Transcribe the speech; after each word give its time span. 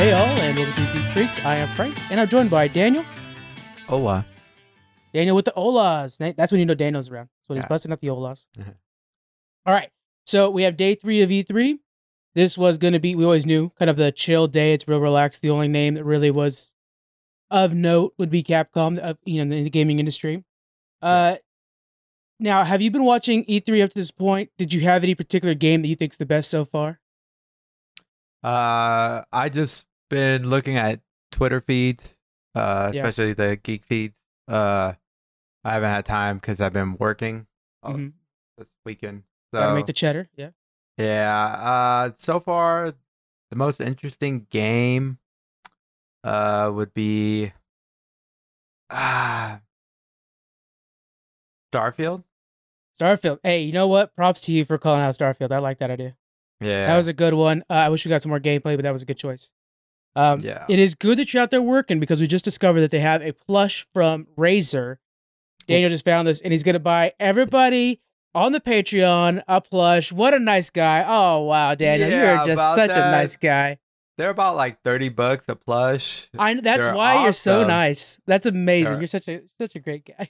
Hey 0.00 0.12
all, 0.12 0.24
and 0.24 0.56
welcome 0.56 0.74
to 0.86 0.92
Deep 0.94 1.02
Freaks. 1.12 1.44
I 1.44 1.56
am 1.56 1.68
Frank, 1.76 1.94
and 2.10 2.18
I'm 2.18 2.26
joined 2.26 2.48
by 2.48 2.68
Daniel. 2.68 3.04
Hola. 3.86 4.24
Daniel 5.12 5.36
with 5.36 5.44
the 5.44 5.52
Olas. 5.52 6.16
That's 6.36 6.50
when 6.50 6.58
you 6.58 6.64
know 6.64 6.72
Daniel's 6.72 7.10
around. 7.10 7.28
So 7.42 7.52
he's 7.52 7.64
Yeah. 7.64 7.68
busting 7.68 7.92
up 7.92 8.00
the 8.00 8.06
Olas. 8.08 8.46
Mhm. 8.58 8.76
All 9.66 9.74
right. 9.74 9.90
So 10.24 10.48
we 10.48 10.62
have 10.62 10.78
day 10.78 10.94
three 10.94 11.20
of 11.20 11.28
E3. 11.30 11.80
This 12.34 12.56
was 12.56 12.78
going 12.78 12.94
to 12.94 12.98
be, 12.98 13.14
we 13.14 13.24
always 13.24 13.44
knew, 13.44 13.72
kind 13.78 13.90
of 13.90 13.98
the 13.98 14.10
chill 14.10 14.46
day. 14.46 14.72
It's 14.72 14.88
real 14.88 15.00
relaxed. 15.00 15.42
The 15.42 15.50
only 15.50 15.68
name 15.68 15.92
that 15.96 16.04
really 16.04 16.30
was 16.30 16.72
of 17.50 17.74
note 17.74 18.14
would 18.16 18.30
be 18.30 18.42
Capcom, 18.42 18.96
of, 18.98 19.18
you 19.26 19.44
know, 19.44 19.54
in 19.54 19.64
the 19.64 19.68
gaming 19.70 19.98
industry. 19.98 20.44
Uh, 21.02 21.36
now, 22.38 22.64
have 22.64 22.80
you 22.80 22.90
been 22.90 23.04
watching 23.04 23.44
E3 23.44 23.82
up 23.82 23.90
to 23.90 23.98
this 23.98 24.10
point? 24.12 24.50
Did 24.56 24.72
you 24.72 24.80
have 24.80 25.02
any 25.02 25.14
particular 25.14 25.52
game 25.52 25.82
that 25.82 25.88
you 25.88 25.96
think's 25.96 26.16
the 26.16 26.24
best 26.24 26.48
so 26.48 26.64
far? 26.64 27.00
Uh, 28.42 29.22
I 29.30 29.50
just 29.50 29.86
been 30.10 30.50
looking 30.50 30.76
at 30.76 31.00
Twitter 31.32 31.62
feeds, 31.62 32.18
uh, 32.54 32.90
Yeah. 32.92 33.06
especially 33.06 33.32
the 33.32 33.56
geek 33.56 33.84
feeds. 33.84 34.14
Uh, 34.46 34.92
I 35.64 35.72
haven't 35.72 35.88
had 35.90 36.04
time 36.04 36.36
because 36.36 36.60
I've 36.60 36.74
been 36.74 36.96
working 36.98 37.46
uh, 37.82 37.92
Mhm. 37.94 38.12
this 38.58 38.68
weekend. 38.84 39.22
Gotta 39.54 39.70
So 39.70 39.74
make 39.74 39.86
the 39.86 39.94
cheddar. 39.94 40.28
Yeah. 40.36 40.50
yeah. 40.98 41.44
Uh, 41.46 42.10
so 42.18 42.40
far, 42.40 42.92
the 43.50 43.56
most 43.56 43.80
interesting 43.80 44.46
game, 44.50 45.18
uh, 46.24 46.70
would 46.74 46.92
be, 46.92 47.52
ah, 48.90 49.60
Starfield. 51.72 52.24
Starfield. 53.00 53.38
Hey, 53.42 53.62
you 53.62 53.72
know 53.72 53.86
what? 53.88 54.14
Props 54.14 54.40
to 54.42 54.52
you 54.52 54.64
for 54.64 54.76
calling 54.76 55.00
out 55.00 55.14
Starfield. 55.14 55.52
I 55.52 55.58
like 55.58 55.78
that 55.78 55.90
idea. 55.90 56.16
Yeah. 56.60 56.86
That 56.86 56.96
was 56.98 57.08
a 57.08 57.12
good 57.14 57.32
one. 57.34 57.62
Uh, 57.70 57.74
I 57.74 57.88
wish 57.88 58.04
we 58.04 58.10
got 58.10 58.20
some 58.22 58.30
more 58.30 58.40
gameplay, 58.40 58.76
but 58.76 58.82
that 58.82 58.92
was 58.92 59.02
a 59.02 59.06
good 59.06 59.16
choice. 59.18 59.50
Um, 60.16 60.40
Yeah. 60.40 60.64
It 60.68 60.78
is 60.78 60.94
good 60.94 61.18
that 61.18 61.32
you're 61.32 61.42
out 61.42 61.50
there 61.50 61.62
working 61.62 62.00
because 62.00 62.20
we 62.20 62.26
just 62.26 62.44
discovered 62.44 62.80
that 62.80 62.90
they 62.90 63.00
have 63.00 63.22
a 63.22 63.32
plush 63.32 63.86
from 63.94 64.26
Razer. 64.36 64.96
Daniel 65.66 65.88
just 65.88 66.04
found 66.04 66.26
this, 66.26 66.40
and 66.40 66.52
he's 66.52 66.64
going 66.64 66.72
to 66.74 66.80
buy 66.80 67.12
everybody 67.20 68.00
on 68.34 68.50
the 68.52 68.60
Patreon 68.60 69.42
a 69.46 69.60
plush. 69.60 70.10
What 70.10 70.34
a 70.34 70.38
nice 70.40 70.68
guy! 70.70 71.04
Oh 71.06 71.42
wow, 71.42 71.74
Daniel, 71.76 72.10
Yeah, 72.10 72.36
you're 72.36 72.46
just 72.46 72.74
such 72.74 72.90
a 72.90 72.94
nice 72.96 73.36
guy. 73.36 73.78
They're 74.18 74.30
about 74.30 74.56
like 74.56 74.82
thirty 74.82 75.08
bucks 75.10 75.48
a 75.48 75.54
plush. 75.54 76.28
I 76.38 76.54
that's 76.54 76.86
They're 76.86 76.94
why 76.94 77.22
you're 77.22 77.32
so 77.32 77.66
nice. 77.66 78.18
That's 78.26 78.46
amazing. 78.46 78.92
They're- 78.94 79.00
You're 79.02 79.08
such 79.08 79.28
a 79.28 79.42
such 79.58 79.76
a 79.76 79.78
great 79.78 80.04
guy. 80.18 80.28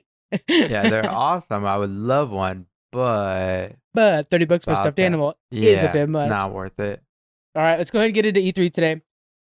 yeah, 0.48 0.88
they're 0.90 1.08
awesome. 1.10 1.64
I 1.64 1.76
would 1.78 1.90
love 1.90 2.30
one, 2.30 2.66
but 2.92 3.70
but 3.94 4.28
thirty 4.30 4.44
bucks 4.44 4.64
for 4.66 4.72
a 4.72 4.76
stuffed 4.76 4.96
that. 4.96 5.02
animal 5.02 5.36
yeah, 5.50 5.70
is 5.70 5.84
a 5.84 5.88
bit 5.92 6.08
much. 6.08 6.28
not 6.28 6.52
worth 6.52 6.78
it. 6.80 7.02
All 7.54 7.62
right, 7.62 7.78
let's 7.78 7.90
go 7.90 7.98
ahead 7.98 8.06
and 8.08 8.14
get 8.14 8.26
into 8.26 8.40
E3 8.40 8.72
today. 8.72 9.00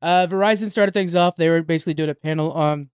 Uh, 0.03 0.27
Verizon 0.27 0.71
started 0.71 0.93
things 0.93 1.15
off. 1.15 1.37
They 1.37 1.49
were 1.49 1.63
basically 1.63 1.95
doing 1.95 2.11
a 2.11 2.15
panel 2.15 2.53
on 2.53 2.91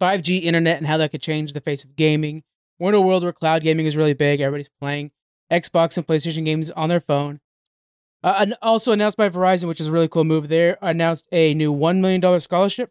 5G 0.00 0.42
internet 0.42 0.78
and 0.78 0.86
how 0.86 0.96
that 0.96 1.10
could 1.10 1.22
change 1.22 1.52
the 1.52 1.60
face 1.60 1.84
of 1.84 1.94
gaming. 1.94 2.42
We're 2.78 2.88
in 2.88 2.94
a 2.94 3.00
world 3.00 3.22
where 3.22 3.32
cloud 3.32 3.62
gaming 3.62 3.86
is 3.86 3.96
really 3.96 4.14
big. 4.14 4.40
Everybody's 4.40 4.70
playing 4.80 5.12
Xbox 5.52 5.96
and 5.96 6.06
PlayStation 6.06 6.44
games 6.44 6.70
on 6.70 6.88
their 6.88 7.00
phone. 7.00 7.40
Uh, 8.22 8.36
and 8.38 8.56
also 8.62 8.90
announced 8.90 9.18
by 9.18 9.28
Verizon, 9.28 9.68
which 9.68 9.80
is 9.80 9.88
a 9.88 9.92
really 9.92 10.08
cool 10.08 10.24
move. 10.24 10.48
They 10.48 10.74
announced 10.80 11.28
a 11.30 11.52
new 11.52 11.70
one 11.70 12.00
million 12.00 12.22
dollar 12.22 12.40
scholarship 12.40 12.90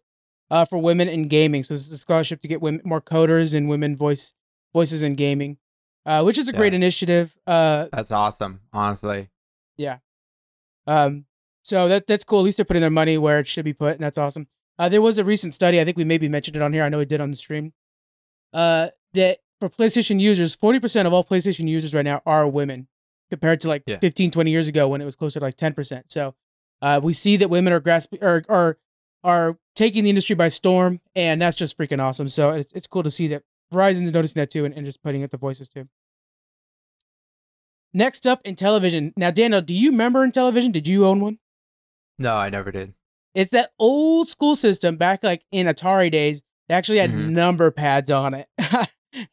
uh, 0.52 0.64
for 0.66 0.78
women 0.78 1.10
in 1.10 1.28
gaming. 1.28 1.64
So 1.64 1.74
this 1.74 1.88
is 1.88 1.92
a 1.92 1.98
scholarship 1.98 2.40
to 2.42 2.48
get 2.48 2.62
women 2.62 2.82
more 2.86 3.02
coders 3.02 3.56
and 3.56 3.68
women 3.68 3.96
voice 3.96 4.34
voices 4.74 5.02
in 5.02 5.16
gaming, 5.16 5.58
uh, 6.06 6.22
which 6.22 6.38
is 6.38 6.48
a 6.48 6.54
great 6.54 6.76
initiative. 6.76 7.36
Uh, 7.48 7.88
That's 7.92 8.12
awesome, 8.12 8.62
honestly. 8.72 9.30
Yeah. 9.76 9.98
Um, 10.86 11.26
so 11.64 11.88
that 11.88 12.06
that's 12.08 12.24
cool. 12.24 12.40
At 12.40 12.44
least 12.44 12.58
they're 12.58 12.66
putting 12.66 12.82
their 12.82 12.90
money 12.92 13.18
where 13.18 13.40
it 13.40 13.48
should 13.48 13.66
be 13.66 13.74
put, 13.74 13.94
and 13.96 14.02
that's 14.04 14.18
awesome. 14.18 14.48
Uh, 14.78 14.90
there 14.90 15.02
was 15.02 15.18
a 15.18 15.24
recent 15.24 15.54
study. 15.54 15.80
I 15.80 15.86
think 15.86 15.98
we 15.98 16.04
maybe 16.04 16.28
mentioned 16.28 16.56
it 16.56 16.62
on 16.62 16.74
here. 16.74 16.84
I 16.84 16.90
know 16.90 17.00
we 17.00 17.06
did 17.06 17.22
on 17.22 17.32
the 17.32 17.38
stream. 17.38 17.74
Uh, 18.54 18.90
that 19.14 19.40
for 19.60 19.70
PlayStation 19.70 20.20
users, 20.20 20.54
forty 20.54 20.80
percent 20.80 21.08
of 21.08 21.14
all 21.14 21.24
PlayStation 21.24 21.68
users 21.68 21.94
right 21.94 22.06
now 22.06 22.22
are 22.26 22.48
women, 22.48 22.88
compared 23.30 23.62
to 23.62 23.68
like 23.70 23.84
Yeah. 23.88 23.98
15, 24.00 24.30
20 24.32 24.52
years 24.52 24.68
ago 24.68 24.88
when 24.88 25.02
it 25.02 25.06
was 25.06 25.16
closer 25.16 25.40
to 25.40 25.46
like 25.46 25.58
ten 25.58 25.74
percent. 25.74 26.12
So, 26.12 26.36
uh, 26.82 27.00
we 27.02 27.14
see 27.14 27.38
that 27.38 27.50
women 27.50 27.74
are 27.74 27.80
grasping 27.80 28.20
or 28.22 28.44
are 28.50 28.78
are 29.24 29.58
taking 29.76 30.04
the 30.04 30.10
industry 30.10 30.36
by 30.36 30.50
storm, 30.50 31.00
and 31.16 31.42
that's 31.42 31.56
just 31.56 31.78
freaking 31.78 32.02
awesome. 32.02 32.28
So 32.28 32.52
it's 32.52 32.74
it's 32.74 32.88
cool 32.88 33.04
to 33.04 33.12
see 33.12 33.28
that 33.30 33.44
Verizon's 33.74 34.12
noticing 34.12 34.40
that 34.42 34.50
too, 34.52 34.66
and, 34.66 34.74
and 34.74 34.86
just 34.86 35.02
putting 35.02 35.22
it 35.22 35.32
the 35.32 35.38
voices 35.38 35.70
too. 35.70 35.88
Next 37.94 38.26
up 38.26 38.44
Intellivision. 38.44 39.14
Now, 39.16 39.30
Daniel, 39.32 39.62
do 39.62 39.74
you 39.74 39.92
remember 39.92 40.28
Intellivision? 40.28 40.72
Did 40.72 40.88
you 40.88 41.06
own 41.06 41.20
one? 41.20 41.38
No, 42.20 42.36
I 42.36 42.50
never 42.50 42.72
did. 42.72 42.94
It's 43.36 43.52
that 43.52 43.72
old 43.80 44.30
school 44.30 44.56
system 44.56 44.98
back 44.98 45.24
like 45.24 45.44
in 45.52 45.66
Atari 45.68 46.12
days. 46.12 46.42
They 46.70 46.76
actually 46.76 47.00
had 47.00 47.12
Mhm. 47.12 47.30
number 47.32 47.72
pads 47.72 48.12
on 48.12 48.34
it. 48.34 48.48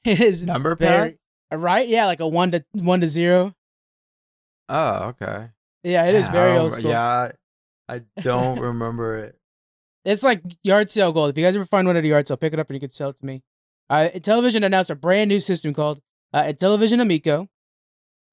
it 0.04 0.20
is 0.20 0.42
Number 0.42 0.74
pad? 0.76 1.16
right. 1.52 1.86
Yeah, 1.88 2.06
like 2.06 2.20
a 2.20 2.26
one 2.28 2.50
to 2.52 2.64
one 2.72 3.00
to 3.02 3.08
zero. 3.08 3.54
Oh, 4.69 5.08
okay. 5.20 5.48
Yeah, 5.82 6.06
it 6.06 6.14
is 6.14 6.28
very 6.28 6.56
old 6.56 6.72
school. 6.74 6.90
Yeah, 6.90 7.32
I 7.88 8.02
don't 8.22 8.58
remember 8.60 9.19
it. 9.19 9.36
It's 10.04 10.22
like 10.22 10.42
yard 10.62 10.90
sale 10.90 11.12
gold. 11.12 11.30
If 11.30 11.38
you 11.38 11.44
guys 11.44 11.56
ever 11.56 11.64
find 11.66 11.86
one 11.86 11.96
at 11.96 12.04
a 12.04 12.08
yard 12.08 12.26
sale, 12.28 12.36
pick 12.36 12.52
it 12.52 12.58
up 12.58 12.69
and 12.70 12.76
you 12.76 12.80
can 12.80 12.90
sell 12.90 13.10
it 13.10 13.19
to 13.19 13.26
me. 13.26 13.42
Uh, 13.90 14.08
Intellivision 14.14 14.64
announced 14.64 14.90
a 14.90 14.94
brand 14.94 15.28
new 15.28 15.40
system 15.40 15.74
called 15.74 16.00
uh, 16.32 16.44
Intellivision 16.44 17.00
Amico. 17.00 17.48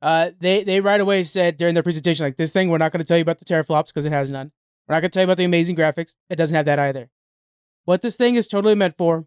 Uh, 0.01 0.31
they 0.39 0.63
they 0.63 0.79
right 0.79 1.01
away 1.01 1.23
said 1.23 1.57
during 1.57 1.73
their 1.73 1.83
presentation 1.83 2.23
like 2.23 2.37
this 2.37 2.51
thing 2.51 2.69
we're 2.69 2.77
not 2.77 2.91
going 2.91 2.99
to 2.99 3.05
tell 3.05 3.17
you 3.17 3.23
about 3.23 3.39
the 3.39 3.45
teraflops 3.45 3.87
because 3.87 4.05
it 4.05 4.11
has 4.11 4.29
none. 4.29 4.51
We're 4.87 4.95
not 4.95 5.01
going 5.01 5.11
to 5.11 5.13
tell 5.13 5.21
you 5.21 5.27
about 5.27 5.37
the 5.37 5.43
amazing 5.43 5.75
graphics. 5.75 6.13
It 6.29 6.35
doesn't 6.35 6.55
have 6.55 6.65
that 6.65 6.79
either. 6.79 7.09
What 7.85 8.01
this 8.01 8.15
thing 8.15 8.35
is 8.35 8.47
totally 8.47 8.75
meant 8.75 8.97
for 8.97 9.25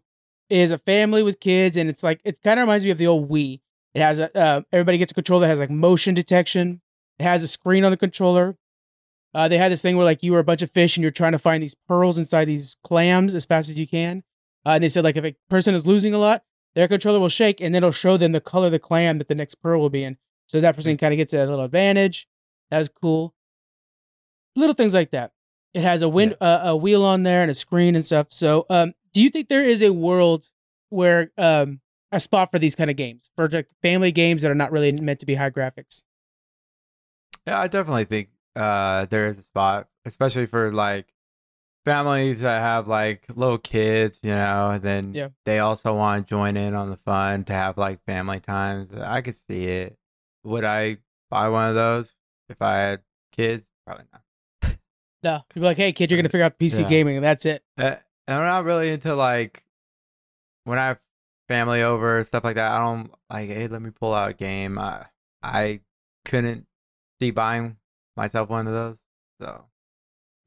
is 0.49 0.71
a 0.71 0.77
family 0.77 1.23
with 1.23 1.39
kids, 1.39 1.77
and 1.77 1.89
it's 1.89 2.03
like 2.03 2.21
it 2.23 2.41
kind 2.41 2.59
of 2.59 2.67
reminds 2.67 2.85
me 2.85 2.91
of 2.91 2.97
the 2.97 3.07
old 3.07 3.29
Wii. 3.29 3.59
It 3.93 4.01
has 4.01 4.19
a 4.19 4.35
uh, 4.37 4.61
everybody 4.71 4.97
gets 4.97 5.11
a 5.11 5.15
controller 5.15 5.41
that 5.41 5.47
has 5.47 5.59
like 5.59 5.69
motion 5.69 6.13
detection. 6.13 6.81
It 7.19 7.23
has 7.23 7.43
a 7.43 7.47
screen 7.47 7.83
on 7.83 7.91
the 7.91 7.97
controller. 7.97 8.55
Uh, 9.33 9.47
they 9.47 9.57
had 9.57 9.71
this 9.71 9.81
thing 9.81 9.95
where 9.95 10.05
like 10.05 10.23
you 10.23 10.33
were 10.33 10.39
a 10.39 10.43
bunch 10.43 10.61
of 10.61 10.71
fish 10.71 10.97
and 10.97 11.01
you're 11.01 11.11
trying 11.11 11.31
to 11.31 11.39
find 11.39 11.63
these 11.63 11.75
pearls 11.87 12.17
inside 12.17 12.45
these 12.45 12.75
clams 12.83 13.33
as 13.33 13.45
fast 13.45 13.69
as 13.69 13.79
you 13.79 13.87
can. 13.87 14.23
Uh, 14.65 14.71
and 14.71 14.83
they 14.83 14.89
said 14.89 15.03
like 15.03 15.17
if 15.17 15.23
a 15.23 15.35
person 15.49 15.73
is 15.73 15.87
losing 15.87 16.13
a 16.13 16.17
lot, 16.17 16.43
their 16.75 16.87
controller 16.87 17.19
will 17.19 17.29
shake 17.29 17.61
and 17.61 17.75
it'll 17.75 17.91
show 17.91 18.17
them 18.17 18.31
the 18.31 18.41
color 18.41 18.67
of 18.67 18.71
the 18.71 18.79
clam 18.79 19.17
that 19.17 19.27
the 19.27 19.35
next 19.35 19.55
pearl 19.55 19.79
will 19.79 19.89
be 19.89 20.03
in. 20.03 20.17
So 20.51 20.59
that 20.59 20.75
person 20.75 20.97
kind 20.97 21.13
of 21.13 21.17
gets 21.17 21.33
a 21.33 21.37
little 21.45 21.61
advantage. 21.63 22.27
That 22.71 22.79
was 22.79 22.89
cool. 22.89 23.33
Little 24.57 24.75
things 24.75 24.93
like 24.93 25.11
that. 25.11 25.31
It 25.73 25.81
has 25.81 26.01
a 26.01 26.09
wind, 26.09 26.35
uh, 26.41 26.59
a 26.63 26.75
wheel 26.75 27.05
on 27.05 27.23
there 27.23 27.41
and 27.41 27.49
a 27.49 27.53
screen 27.53 27.95
and 27.95 28.05
stuff. 28.05 28.27
So, 28.31 28.65
um, 28.69 28.91
do 29.13 29.21
you 29.21 29.29
think 29.29 29.47
there 29.47 29.63
is 29.63 29.81
a 29.81 29.91
world 29.93 30.49
where 30.89 31.31
um, 31.37 31.79
a 32.11 32.19
spot 32.19 32.51
for 32.51 32.59
these 32.59 32.75
kind 32.75 32.89
of 32.89 32.97
games 32.97 33.29
for 33.37 33.47
like 33.47 33.69
family 33.81 34.11
games 34.11 34.41
that 34.41 34.51
are 34.51 34.55
not 34.55 34.73
really 34.73 34.91
meant 34.91 35.21
to 35.21 35.25
be 35.25 35.35
high 35.35 35.49
graphics? 35.49 36.03
Yeah, 37.47 37.57
I 37.59 37.67
definitely 37.67 38.05
think 38.05 38.29
uh 38.57 39.05
there 39.05 39.27
is 39.27 39.37
a 39.37 39.43
spot, 39.43 39.87
especially 40.03 40.45
for 40.47 40.73
like 40.73 41.13
families 41.85 42.41
that 42.41 42.59
have 42.59 42.89
like 42.89 43.25
little 43.33 43.57
kids, 43.57 44.19
you 44.21 44.31
know, 44.31 44.71
and 44.71 44.83
then 44.83 45.13
Yeah. 45.15 45.29
they 45.45 45.59
also 45.59 45.95
want 45.95 46.27
to 46.27 46.29
join 46.29 46.57
in 46.57 46.73
on 46.75 46.89
the 46.89 46.97
fun 46.97 47.45
to 47.45 47.53
have 47.53 47.77
like 47.77 48.03
family 48.03 48.41
times. 48.41 48.91
I 48.93 49.21
could 49.21 49.35
see 49.35 49.63
it. 49.65 49.97
Would 50.43 50.63
I 50.63 50.97
buy 51.29 51.49
one 51.49 51.69
of 51.69 51.75
those 51.75 52.13
if 52.49 52.61
I 52.61 52.77
had 52.77 53.01
kids? 53.31 53.63
Probably 53.85 54.05
not. 54.11 54.21
No, 55.23 55.41
you'd 55.53 55.61
be 55.61 55.65
like, 55.67 55.77
hey, 55.77 55.91
kid, 55.93 56.09
you're 56.09 56.17
gonna 56.17 56.29
figure 56.29 56.45
out 56.45 56.57
PC 56.57 56.79
Yeah. 56.81 56.89
gaming, 56.89 57.15
and 57.17 57.23
that's 57.23 57.45
it. 57.45 57.63
Uh, 57.77 57.95
and 58.27 58.37
I'm 58.37 58.43
not 58.43 58.65
really 58.65 58.89
into 58.89 59.13
like 59.13 59.63
when 60.63 60.79
I 60.79 60.87
have 60.87 60.99
family 61.47 61.83
over 61.83 62.23
stuff 62.23 62.43
like 62.43 62.55
that. 62.55 62.71
I 62.71 62.79
don't 62.79 63.11
like, 63.29 63.47
hey, 63.49 63.67
let 63.67 63.81
me 63.83 63.91
pull 63.91 64.13
out 64.15 64.31
a 64.31 64.33
game. 64.33 64.79
I 64.79 65.05
I 65.43 65.81
couldn't 66.25 66.65
see 67.19 67.29
buying 67.29 67.77
myself 68.17 68.49
one 68.49 68.65
of 68.65 68.73
those. 68.73 68.97
So 69.39 69.65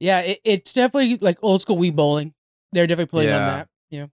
Yeah, 0.01 0.21
it, 0.21 0.41
it's 0.45 0.75
definitely 0.75 1.19
like 1.19 1.39
old 1.41 1.61
school 1.63 1.77
Wii 1.77 1.95
bowling. 1.95 2.35
They're 2.73 2.89
definitely 2.89 3.11
playing 3.11 3.33
on 3.33 3.47
that. 3.47 3.69
You 3.91 4.01
know, 4.01 4.11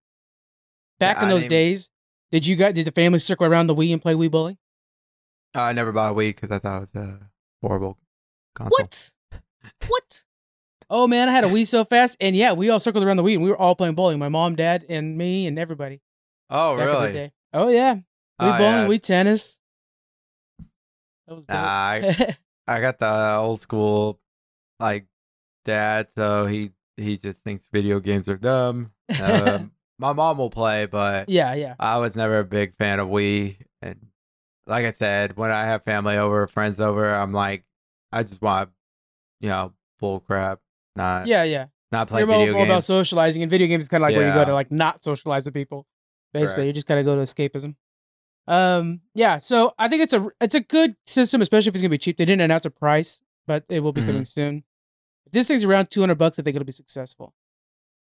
back 0.99 1.17
Yeah, 1.17 1.23
in 1.23 1.29
those 1.29 1.45
days, 1.45 1.89
did 2.31 2.45
you 2.45 2.55
guys 2.55 2.73
did 2.75 2.85
the 2.85 2.91
family 2.91 3.17
circle 3.17 3.47
around 3.47 3.65
the 3.65 3.75
Wii 3.75 3.93
and 3.93 4.01
play 4.01 4.13
Wii 4.13 4.29
bowling? 4.29 4.57
I 5.55 5.73
never 5.73 5.91
bought 5.91 6.11
a 6.11 6.15
Wii 6.15 6.29
because 6.29 6.51
I 6.51 6.59
thought 6.59 6.83
it 6.83 6.89
was 6.93 7.03
a 7.03 7.19
horrible 7.61 7.97
console. 8.55 8.77
What? 8.79 9.11
what? 9.87 10.23
Oh 10.89 11.07
man, 11.07 11.29
I 11.29 11.31
had 11.31 11.43
a 11.43 11.47
Wii 11.47 11.67
so 11.67 11.85
fast, 11.85 12.17
and 12.19 12.35
yeah, 12.35 12.53
we 12.53 12.69
all 12.69 12.79
circled 12.79 13.03
around 13.03 13.17
the 13.17 13.23
Wii, 13.23 13.35
and 13.35 13.43
we 13.43 13.49
were 13.49 13.57
all 13.57 13.75
playing 13.75 13.95
bowling. 13.95 14.19
My 14.19 14.29
mom, 14.29 14.55
dad, 14.55 14.85
and 14.89 15.17
me, 15.17 15.47
and 15.47 15.57
everybody. 15.57 16.01
Oh, 16.49 16.75
back 16.77 16.87
in 16.87 16.93
the 16.93 16.99
really? 16.99 17.13
day. 17.13 17.31
Oh 17.53 17.69
yeah, 17.69 17.95
Wii 17.95 18.01
Oh, 18.39 18.57
bowling, 18.57 18.73
yeah. 18.81 18.87
Wii 18.87 19.01
tennis. 19.01 19.59
That 21.27 21.35
was 21.35 21.45
dope. 21.45 21.55
Nah, 21.55 21.61
I, 21.61 22.37
I 22.67 22.81
got 22.81 22.99
the 22.99 23.35
old 23.37 23.61
school 23.61 24.19
like 24.79 25.05
dad, 25.63 26.07
so 26.15 26.45
he 26.45 26.71
he 26.97 27.17
just 27.17 27.43
thinks 27.43 27.65
video 27.71 27.99
games 27.99 28.27
are 28.27 28.37
dumb. 28.37 28.91
Um, 29.21 29.71
my 29.99 30.13
mom 30.13 30.37
will 30.39 30.49
play, 30.49 30.87
but 30.87 31.29
yeah, 31.29 31.53
yeah. 31.53 31.75
I 31.79 31.97
was 31.99 32.15
never 32.15 32.39
a 32.39 32.45
big 32.45 32.75
fan 32.77 32.99
of 32.99 33.09
Wii. 33.09 33.57
And 33.81 34.07
like 34.67 34.85
I 34.85 34.91
said, 34.91 35.35
when 35.37 35.51
I 35.51 35.65
have 35.65 35.83
family 35.83 36.17
over, 36.17 36.45
friends 36.47 36.79
over, 36.79 37.13
I'm 37.13 37.31
like, 37.33 37.63
I 38.11 38.23
just 38.23 38.41
want, 38.41 38.69
you 39.39 39.49
know, 39.49 39.73
bull 39.99 40.19
crap. 40.19 40.59
Not 40.95 41.27
Yeah, 41.27 41.43
yeah. 41.43 41.67
Not 41.91 42.07
play 42.07 42.21
You're 42.21 42.27
more, 42.27 42.37
video 42.39 42.53
more 42.53 42.65
about 42.65 42.83
socializing, 42.85 43.41
and 43.41 43.49
video 43.51 43.67
games 43.67 43.83
is 43.85 43.89
kind 43.89 44.01
of 44.03 44.09
like 44.09 44.15
where 44.15 44.27
you 44.27 44.33
go 44.33 44.45
to 44.45 44.53
like 44.53 44.71
not 44.71 45.03
socialize 45.03 45.45
with 45.45 45.53
people. 45.53 45.85
Basically, 46.33 46.63
Correct. 46.63 46.67
you 46.67 46.73
just 46.73 46.87
gotta 46.87 47.03
go 47.03 47.15
to 47.15 47.21
escapism. 47.21 47.75
Um, 48.47 49.01
yeah. 49.13 49.39
So 49.39 49.73
I 49.77 49.87
think 49.89 50.01
it's 50.03 50.13
a 50.13 50.29
it's 50.39 50.55
a 50.55 50.61
good 50.61 50.95
system, 51.05 51.41
especially 51.41 51.69
if 51.69 51.75
it's 51.75 51.81
gonna 51.81 51.89
be 51.89 51.97
cheap. 51.97 52.17
They 52.17 52.25
didn't 52.25 52.41
announce 52.41 52.65
a 52.65 52.69
price, 52.69 53.21
but 53.45 53.65
it 53.67 53.81
will 53.81 53.91
be 53.91 54.01
Mhm. 54.01 54.05
coming 54.07 54.25
soon. 54.25 54.63
If 55.25 55.33
this 55.33 55.47
thing's 55.47 55.63
around 55.65 55.89
two 55.91 55.99
hundred 55.99 56.17
bucks, 56.17 56.39
I 56.39 56.43
think 56.43 56.55
it'll 56.55 56.65
be 56.65 56.71
successful. 56.71 57.33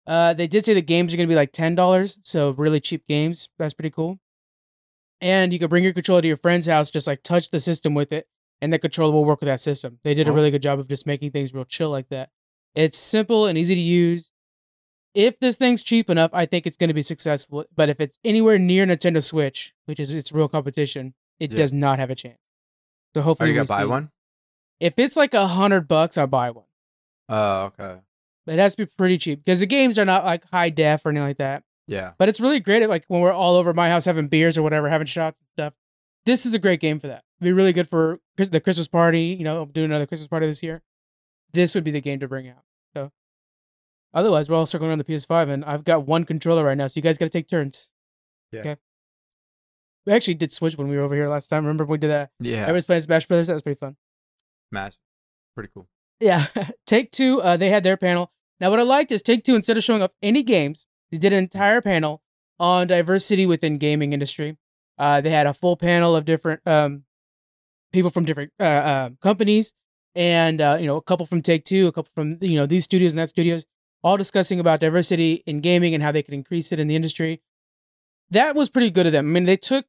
Uh, 0.06 0.34
they 0.34 0.46
did 0.48 0.64
say 0.64 0.74
the 0.74 0.82
games 0.82 1.12
are 1.12 1.16
gonna 1.16 1.28
be 1.28 1.34
like 1.36 1.52
ten 1.52 1.74
dollars, 1.76 2.18
so 2.22 2.50
really 2.50 2.80
cheap 2.80 3.06
games. 3.06 3.48
That's 3.58 3.74
pretty 3.74 3.90
cool. 3.90 4.18
And 5.20 5.52
you 5.52 5.58
can 5.58 5.68
bring 5.68 5.82
your 5.84 5.92
controller 5.92 6.22
to 6.22 6.28
your 6.28 6.36
friend's 6.36 6.66
house, 6.66 6.90
just 6.90 7.06
like 7.06 7.22
touch 7.22 7.50
the 7.50 7.58
system 7.60 7.94
with 7.94 8.12
it, 8.12 8.28
and 8.60 8.72
the 8.72 8.78
controller 8.78 9.12
will 9.12 9.24
work 9.24 9.40
with 9.40 9.48
that 9.48 9.60
system. 9.60 9.98
They 10.04 10.14
did 10.14 10.28
a 10.28 10.30
Oh. 10.30 10.34
really 10.34 10.50
good 10.50 10.62
job 10.62 10.78
of 10.78 10.88
just 10.88 11.06
making 11.06 11.32
things 11.32 11.52
real 11.52 11.64
chill 11.64 11.90
like 11.90 12.08
that. 12.10 12.30
It's 12.74 12.96
simple 12.98 13.46
and 13.46 13.58
easy 13.58 13.74
to 13.74 13.80
use. 13.80 14.30
If 15.14 15.40
this 15.40 15.56
thing's 15.56 15.82
cheap 15.82 16.08
enough, 16.10 16.30
I 16.32 16.46
think 16.46 16.66
it's 16.66 16.76
going 16.76 16.88
to 16.88 16.94
be 16.94 17.02
successful. 17.02 17.64
But 17.74 17.88
if 17.88 18.00
it's 18.00 18.18
anywhere 18.24 18.58
near 18.58 18.86
Nintendo 18.86 19.22
Switch, 19.24 19.74
which 19.86 19.98
is 19.98 20.12
its 20.12 20.30
real 20.30 20.48
competition, 20.48 21.14
it 21.40 21.50
Yeah. 21.50 21.56
does 21.56 21.72
not 21.72 21.98
have 21.98 22.10
a 22.10 22.14
chance. 22.14 22.38
So 23.14 23.20
Are 23.20 23.24
hopefully, 23.24 23.50
you 23.50 23.54
we 23.54 23.66
gonna 23.66 23.66
buy 23.78 23.82
see- 23.82 23.88
one? 23.88 24.10
If 24.78 24.98
it's 24.98 25.16
like 25.16 25.34
a 25.34 25.48
hundred 25.48 25.88
bucks, 25.88 26.16
I'll 26.16 26.28
buy 26.28 26.50
one. 26.50 26.66
Oh, 27.28 27.62
okay. 27.76 27.98
But 28.46 28.54
it 28.54 28.58
has 28.60 28.76
to 28.76 28.86
be 28.86 28.92
pretty 28.96 29.18
cheap 29.18 29.44
because 29.44 29.58
the 29.58 29.66
games 29.66 29.98
are 29.98 30.04
not 30.04 30.24
like 30.24 30.44
high 30.50 30.70
def 30.70 31.04
or 31.04 31.08
anything 31.10 31.26
like 31.26 31.38
that. 31.38 31.64
Yeah. 31.88 32.12
But 32.18 32.28
it's 32.28 32.38
really 32.38 32.60
great 32.60 32.82
at 32.82 32.88
like 32.88 33.04
when 33.08 33.20
we're 33.20 33.32
all 33.32 33.56
over 33.56 33.74
my 33.74 33.88
house 33.88 34.04
having 34.04 34.28
beers 34.28 34.56
or 34.56 34.62
whatever, 34.62 34.88
having 34.88 35.06
shots 35.06 35.38
and 35.40 35.48
stuff. 35.54 35.74
This 36.26 36.44
is 36.46 36.54
a 36.54 36.58
great 36.58 36.80
game 36.80 36.98
for 36.98 37.08
that. 37.08 37.24
It'd 37.40 37.48
be 37.48 37.52
really 37.52 37.72
good 37.72 37.88
for 37.88 38.20
the 38.36 38.60
Christmas 38.60 38.86
party. 38.86 39.34
You 39.38 39.44
know, 39.44 39.64
doing 39.64 39.86
another 39.86 40.06
Christmas 40.06 40.28
party 40.28 40.46
this 40.46 40.62
year. 40.62 40.82
This 41.52 41.74
would 41.74 41.84
be 41.84 41.90
the 41.90 42.02
game 42.02 42.20
to 42.20 42.28
bring 42.28 42.46
out. 42.48 42.62
So, 42.94 43.10
otherwise, 44.12 44.50
we're 44.50 44.56
all 44.56 44.66
circling 44.66 44.90
around 44.90 44.98
the 44.98 45.04
PS5, 45.04 45.48
and 45.48 45.64
I've 45.64 45.84
got 45.84 46.06
one 46.06 46.24
controller 46.24 46.62
right 46.62 46.76
now, 46.76 46.86
so 46.86 46.92
you 46.96 47.02
guys 47.02 47.16
got 47.16 47.24
to 47.24 47.30
take 47.30 47.48
turns. 47.48 47.88
Yeah. 48.52 48.60
Okay. 48.60 48.76
We 50.04 50.12
actually 50.12 50.34
did 50.34 50.52
switch 50.52 50.76
when 50.76 50.88
we 50.88 50.96
were 50.96 51.02
over 51.02 51.14
here 51.14 51.28
last 51.28 51.48
time. 51.48 51.64
Remember 51.64 51.86
we 51.86 51.96
did 51.96 52.10
that? 52.10 52.30
Yeah. 52.40 52.62
Everyone's 52.62 52.86
playing 52.86 53.02
Smash 53.02 53.26
Brothers. 53.26 53.46
That 53.46 53.54
was 53.54 53.62
pretty 53.62 53.78
fun. 53.78 53.96
Smash. 54.70 54.94
Pretty 55.54 55.70
cool. 55.72 55.88
Yeah, 56.20 56.46
Take 56.86 57.12
Two, 57.12 57.40
uh, 57.40 57.56
they 57.56 57.70
had 57.70 57.82
their 57.82 57.96
panel. 57.96 58.32
Now, 58.60 58.70
what 58.70 58.80
I 58.80 58.82
liked 58.82 59.12
is 59.12 59.22
Take 59.22 59.44
Two, 59.44 59.54
instead 59.54 59.78
of 59.78 59.84
showing 59.84 60.02
off 60.02 60.10
any 60.22 60.42
games, 60.42 60.86
they 61.10 61.18
did 61.18 61.32
an 61.32 61.38
entire 61.38 61.80
panel 61.80 62.22
on 62.58 62.86
diversity 62.86 63.46
within 63.46 63.78
gaming 63.78 64.12
industry. 64.12 64.56
Uh, 64.98 65.20
they 65.20 65.30
had 65.30 65.46
a 65.46 65.54
full 65.54 65.76
panel 65.76 66.16
of 66.16 66.24
different 66.24 66.60
um, 66.66 67.04
people 67.92 68.10
from 68.10 68.24
different 68.24 68.52
uh, 68.58 68.64
uh, 68.64 69.10
companies, 69.22 69.72
and 70.14 70.60
uh, 70.60 70.76
you 70.80 70.86
know, 70.86 70.96
a 70.96 71.02
couple 71.02 71.26
from 71.26 71.42
Take 71.42 71.64
Two, 71.64 71.86
a 71.86 71.92
couple 71.92 72.10
from 72.14 72.38
you 72.40 72.56
know 72.56 72.66
these 72.66 72.84
studios 72.84 73.12
and 73.12 73.18
that 73.18 73.28
studios, 73.28 73.64
all 74.02 74.16
discussing 74.16 74.58
about 74.58 74.80
diversity 74.80 75.42
in 75.46 75.60
gaming 75.60 75.94
and 75.94 76.02
how 76.02 76.12
they 76.12 76.22
can 76.22 76.34
increase 76.34 76.72
it 76.72 76.80
in 76.80 76.88
the 76.88 76.96
industry. 76.96 77.40
That 78.30 78.54
was 78.54 78.68
pretty 78.68 78.90
good 78.90 79.06
of 79.06 79.12
them. 79.12 79.26
I 79.26 79.30
mean, 79.30 79.44
they 79.44 79.56
took 79.56 79.86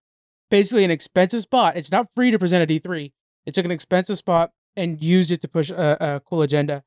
basically 0.49 0.83
an 0.83 0.91
expensive 0.91 1.41
spot. 1.41 1.75
It's 1.75 1.91
not 1.91 2.07
free 2.15 2.31
to 2.31 2.39
present 2.39 2.61
at 2.61 2.69
E3. 2.69 3.11
They 3.45 3.51
took 3.51 3.65
an 3.65 3.71
expensive 3.71 4.17
spot 4.17 4.51
and 4.75 5.01
used 5.01 5.31
it 5.31 5.41
to 5.41 5.47
push 5.47 5.69
a, 5.69 5.97
a 5.99 6.19
cool 6.21 6.41
agenda. 6.41 6.83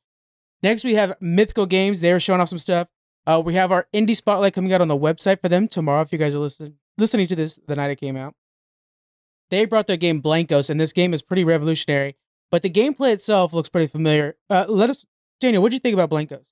Next, 0.62 0.84
we 0.84 0.94
have 0.94 1.16
Mythical 1.20 1.66
Games. 1.66 2.00
They 2.00 2.12
were 2.12 2.20
showing 2.20 2.40
off 2.40 2.48
some 2.48 2.58
stuff. 2.58 2.88
Uh, 3.26 3.40
we 3.44 3.54
have 3.54 3.70
our 3.70 3.86
indie 3.94 4.16
spotlight 4.16 4.54
coming 4.54 4.72
out 4.72 4.80
on 4.80 4.88
the 4.88 4.96
website 4.96 5.40
for 5.40 5.48
them 5.48 5.68
tomorrow. 5.68 6.02
If 6.02 6.12
you 6.12 6.18
guys 6.18 6.34
are 6.34 6.40
listening 6.40 6.74
listening 6.98 7.26
to 7.28 7.36
this 7.36 7.58
the 7.66 7.76
night 7.76 7.90
it 7.90 8.00
came 8.00 8.16
out, 8.16 8.34
they 9.50 9.64
brought 9.64 9.86
their 9.86 9.96
game 9.96 10.20
Blankos, 10.22 10.70
and 10.70 10.80
this 10.80 10.92
game 10.92 11.14
is 11.14 11.22
pretty 11.22 11.44
revolutionary. 11.44 12.16
But 12.50 12.62
the 12.62 12.70
gameplay 12.70 13.12
itself 13.12 13.52
looks 13.52 13.68
pretty 13.68 13.86
familiar. 13.86 14.36
Uh, 14.50 14.66
let 14.68 14.90
us, 14.90 15.06
Daniel, 15.40 15.62
what 15.62 15.70
do 15.70 15.76
you 15.76 15.80
think 15.80 15.94
about 15.94 16.10
Blankos? 16.10 16.44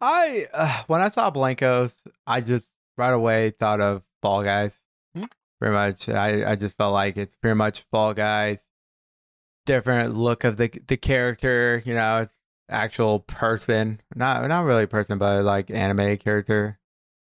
I 0.00 0.46
uh, 0.52 0.82
when 0.88 1.00
I 1.00 1.08
saw 1.08 1.30
Blankos, 1.30 1.94
I 2.26 2.40
just 2.40 2.66
right 2.98 3.12
away 3.12 3.50
thought 3.50 3.80
of 3.80 4.02
Fall 4.20 4.42
Guys. 4.42 4.76
Hmm. 5.14 5.24
Pretty 5.60 5.74
much, 5.74 6.08
I, 6.08 6.52
I 6.52 6.56
just 6.56 6.76
felt 6.76 6.92
like 6.92 7.16
it's 7.16 7.36
pretty 7.36 7.54
much 7.54 7.82
Fall 7.90 8.12
Guys. 8.12 8.66
Different 9.64 10.14
look 10.14 10.42
of 10.44 10.56
the 10.56 10.68
the 10.88 10.96
character, 10.96 11.82
you 11.86 11.94
know, 11.94 12.22
it's 12.22 12.36
actual 12.72 13.20
person, 13.20 14.00
not 14.14 14.46
not 14.48 14.64
really 14.64 14.86
person, 14.86 15.18
but 15.18 15.44
like 15.44 15.70
anime 15.70 16.16
character, 16.16 16.78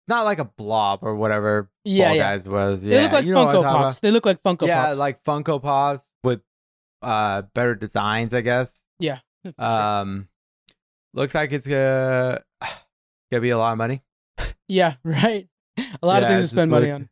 not 0.07 0.24
like 0.25 0.39
a 0.39 0.45
blob 0.45 1.00
or 1.01 1.15
whatever. 1.15 1.69
Yeah, 1.83 2.13
yeah. 2.13 2.38
Guys 2.38 2.45
was. 2.48 2.81
They 2.81 2.95
Yeah, 2.95 3.03
look 3.03 3.12
like 3.13 3.25
you 3.25 3.33
know 3.33 3.45
what 3.45 3.56
I'm 3.56 3.62
Funko 3.63 3.71
Pops. 3.83 4.00
They 4.00 4.12
look 4.12 4.25
like 4.25 4.42
Funko. 4.44 4.68
Yeah, 4.68 4.86
Pops. 4.86 4.98
like 5.00 5.24
Funko 5.24 5.62
Pops 5.62 6.03
with 6.24 6.42
uh 7.01 7.44
better 7.53 7.75
designs, 7.75 8.33
I 8.33 8.42
guess. 8.42 8.83
yeah. 9.00 9.19
Um, 9.57 10.27
looks 11.13 11.33
like 11.33 11.51
it's 11.51 11.65
gonna 11.68 12.42
gonna 13.31 13.42
be 13.42 13.50
a 13.50 13.57
lot 13.57 13.71
of 13.71 13.77
money. 13.77 14.03
yeah, 14.68 14.95
right. 15.03 15.48
A 16.01 16.06
lot 16.06 16.21
of 16.24 16.30
things 16.30 16.45
to 16.45 16.48
spend 16.56 16.69
money 16.71 16.92
on. 16.92 17.09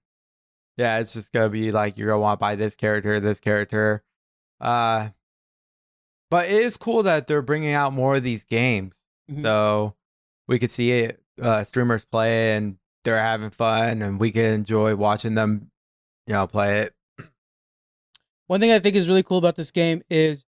Yeah, 0.77 0.99
it's 0.99 1.13
just 1.13 1.31
gonna 1.31 1.49
be 1.49 1.71
like 1.71 1.97
you're 1.97 2.07
gonna 2.09 2.21
want 2.21 2.39
to 2.39 2.41
buy 2.41 2.55
this 2.55 2.75
character, 2.75 3.19
this 3.19 3.39
character. 3.39 4.03
Uh, 4.61 5.09
but 6.29 6.45
it 6.47 6.61
is 6.61 6.77
cool 6.77 7.03
that 7.03 7.27
they're 7.27 7.41
bringing 7.41 7.73
out 7.73 7.93
more 7.93 8.15
of 8.15 8.23
these 8.23 8.43
games, 8.43 8.97
Mhm. 9.31 9.43
so 9.43 9.95
we 10.47 10.59
could 10.59 10.71
see 10.71 10.91
it, 10.91 11.21
uh, 11.41 11.63
streamers 11.63 12.05
play 12.05 12.53
it 12.53 12.57
and 12.57 12.77
they're 13.03 13.19
having 13.19 13.49
fun, 13.49 14.01
and 14.01 14.19
we 14.19 14.31
can 14.31 14.45
enjoy 14.53 14.95
watching 14.95 15.35
them, 15.35 15.71
you 16.27 16.33
know, 16.33 16.45
play 16.47 16.81
it. 16.81 16.93
One 18.47 18.59
thing 18.59 18.71
I 18.71 18.79
think 18.79 18.95
is 18.95 19.07
really 19.07 19.23
cool 19.23 19.37
about 19.37 19.55
this 19.55 19.71
game 19.71 20.01
is 20.09 20.43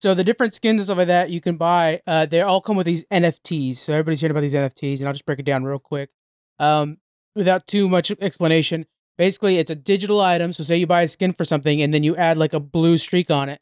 so 0.00 0.14
the 0.14 0.24
different 0.24 0.52
skins 0.54 0.80
and 0.80 0.84
stuff 0.84 0.98
like 0.98 1.06
that 1.06 1.30
you 1.30 1.40
can 1.40 1.56
buy, 1.56 2.02
uh, 2.06 2.26
they 2.26 2.42
all 2.42 2.60
come 2.60 2.76
with 2.76 2.86
these 2.86 3.04
NFTs. 3.10 3.78
So 3.78 3.92
everybody's 3.92 4.20
hearing 4.20 4.32
about 4.32 4.40
these 4.42 4.54
NFTs, 4.54 4.98
and 5.00 5.08
I'll 5.08 5.14
just 5.14 5.24
break 5.24 5.38
it 5.38 5.44
down 5.46 5.64
real 5.64 5.78
quick. 5.78 6.10
Um, 6.58 6.98
without 7.34 7.66
too 7.66 7.88
much 7.88 8.10
explanation, 8.20 8.86
basically 9.16 9.58
it's 9.58 9.70
a 9.70 9.74
digital 9.74 10.20
item. 10.20 10.52
So 10.52 10.64
say 10.64 10.76
you 10.76 10.86
buy 10.86 11.02
a 11.02 11.08
skin 11.08 11.32
for 11.32 11.44
something 11.44 11.80
and 11.80 11.94
then 11.94 12.02
you 12.02 12.14
add 12.16 12.36
like 12.36 12.52
a 12.52 12.60
blue 12.60 12.98
streak 12.98 13.30
on 13.30 13.48
it. 13.48 13.60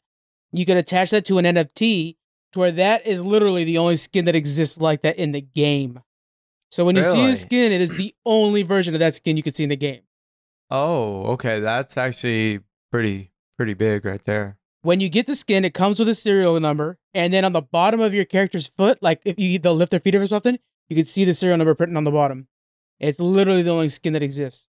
You 0.57 0.65
can 0.65 0.77
attach 0.77 1.09
that 1.11 1.25
to 1.25 1.37
an 1.37 1.45
NFT 1.45 2.15
to 2.53 2.59
where 2.59 2.71
that 2.71 3.05
is 3.05 3.21
literally 3.21 3.63
the 3.63 3.77
only 3.77 3.97
skin 3.97 4.25
that 4.25 4.35
exists 4.35 4.77
like 4.79 5.01
that 5.01 5.17
in 5.17 5.31
the 5.33 5.41
game. 5.41 6.01
So 6.71 6.85
when 6.85 6.95
you 6.95 7.03
see 7.03 7.19
Really? 7.19 7.31
a 7.31 7.35
skin, 7.35 7.71
it 7.71 7.81
is 7.81 7.97
the 7.97 8.13
only 8.25 8.63
version 8.63 8.93
of 8.93 8.99
that 8.99 9.15
skin 9.15 9.37
you 9.37 9.43
can 9.43 9.53
see 9.53 9.63
in 9.63 9.69
the 9.69 9.75
game. 9.75 10.01
Oh, 10.71 11.23
okay, 11.33 11.59
that's 11.59 11.97
actually 11.97 12.61
pretty 12.91 13.31
pretty 13.57 13.73
big 13.73 14.03
right 14.05 14.23
there. 14.25 14.57
when 14.81 14.99
you 14.99 15.09
get 15.09 15.25
the 15.27 15.35
skin, 15.35 15.63
it 15.65 15.73
comes 15.73 15.97
with 15.99 16.07
a 16.09 16.13
serial 16.13 16.59
number, 16.59 16.97
and 17.13 17.33
then 17.33 17.43
on 17.45 17.53
the 17.53 17.61
bottom 17.61 17.99
of 18.01 18.13
your 18.13 18.25
character's 18.25 18.67
foot, 18.67 19.01
like 19.01 19.21
if 19.25 19.39
you 19.39 19.57
they'll 19.59 19.75
lift 19.75 19.91
their 19.91 19.99
feet 19.99 20.15
every 20.15 20.27
so 20.27 20.35
often, 20.37 20.59
you 20.89 20.95
can 20.95 21.05
see 21.05 21.23
the 21.25 21.33
serial 21.33 21.57
number 21.57 21.73
printed 21.75 21.97
on 21.97 22.03
the 22.03 22.11
bottom. 22.11 22.47
It's 22.99 23.19
literally 23.19 23.61
the 23.61 23.71
only 23.71 23.89
skin 23.89 24.13
that 24.13 24.23
exists, 24.23 24.67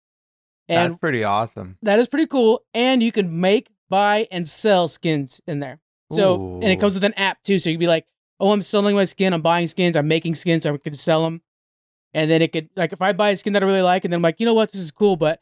and 0.69 0.93
that's 0.93 0.99
pretty 1.01 1.25
awesome. 1.25 1.79
that 1.83 1.99
is 1.99 2.09
pretty 2.09 2.27
cool. 2.27 2.63
And 2.75 3.03
you 3.03 3.13
can 3.13 3.41
make, 3.41 3.69
buy, 3.89 4.27
and 4.31 4.49
sell 4.49 4.89
skins 4.89 5.41
in 5.47 5.61
there. 5.61 5.81
So 6.13 6.61
and 6.63 6.65
it 6.65 6.81
comes 6.81 6.95
with 6.95 7.05
an 7.05 7.15
app 7.15 7.43
too. 7.43 7.59
So 7.59 7.71
you'd 7.71 7.81
be 7.81 7.87
like, 7.87 8.07
oh, 8.41 8.53
I'm 8.53 8.63
selling 8.63 8.95
my 8.95 9.05
skin, 9.05 9.33
I'm 9.33 9.43
buying 9.43 9.69
skins, 9.69 9.97
I'm 9.97 10.09
making 10.09 10.35
skins, 10.35 10.65
so 10.65 10.75
I 10.75 10.77
could 10.77 10.99
sell 10.99 11.25
them. 11.25 11.43
And 12.13 12.31
then 12.31 12.43
it 12.43 12.53
could 12.53 12.69
like 12.77 12.93
if 12.93 13.03
I 13.03 13.13
buy 13.13 13.31
a 13.31 13.37
skin 13.37 13.53
that 13.55 13.63
I 13.63 13.67
really 13.67 13.83
like, 13.83 14.05
and 14.05 14.13
then 14.13 14.19
I'm 14.19 14.23
like, 14.23 14.41
you 14.41 14.47
know 14.47 14.55
what, 14.55 14.73
this 14.73 14.81
is 14.81 14.91
cool, 14.91 15.17
but 15.17 15.41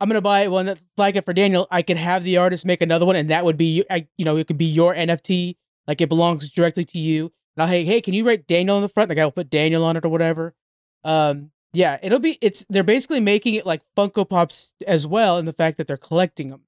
I'm 0.00 0.08
gonna 0.08 0.20
buy 0.20 0.48
one 0.48 0.66
that's 0.66 0.82
like 0.96 1.16
it 1.16 1.24
for 1.24 1.32
Daniel. 1.32 1.68
I 1.70 1.82
could 1.82 1.96
have 1.96 2.24
the 2.24 2.36
artist 2.36 2.66
make 2.66 2.82
another 2.82 3.06
one, 3.06 3.16
and 3.16 3.30
that 3.30 3.44
would 3.44 3.56
be, 3.56 3.84
I, 3.88 4.08
you 4.16 4.24
know, 4.24 4.36
it 4.36 4.46
could 4.46 4.58
be 4.58 4.66
your 4.66 4.94
NFT, 4.94 5.56
like 5.86 6.00
it 6.00 6.08
belongs 6.08 6.48
directly 6.50 6.84
to 6.84 6.98
you. 6.98 7.32
And 7.56 7.62
I'll 7.62 7.68
hey, 7.68 7.84
hey, 7.84 8.00
can 8.00 8.12
you 8.12 8.26
write 8.26 8.46
Daniel 8.46 8.76
on 8.76 8.82
the 8.82 8.88
front? 8.88 9.08
Like 9.08 9.18
I'll 9.18 9.30
put 9.30 9.48
Daniel 9.48 9.84
on 9.84 9.96
it 9.96 10.04
or 10.04 10.08
whatever. 10.08 10.54
Um, 11.04 11.50
yeah, 11.72 11.98
it'll 12.02 12.18
be. 12.18 12.36
It's 12.40 12.66
they're 12.68 12.82
basically 12.82 13.20
making 13.20 13.54
it 13.54 13.64
like 13.64 13.82
Funko 13.96 14.28
Pops 14.28 14.72
as 14.86 15.06
well, 15.06 15.38
in 15.38 15.44
the 15.44 15.52
fact 15.52 15.78
that 15.78 15.86
they're 15.86 15.96
collecting 15.96 16.50
them, 16.50 16.62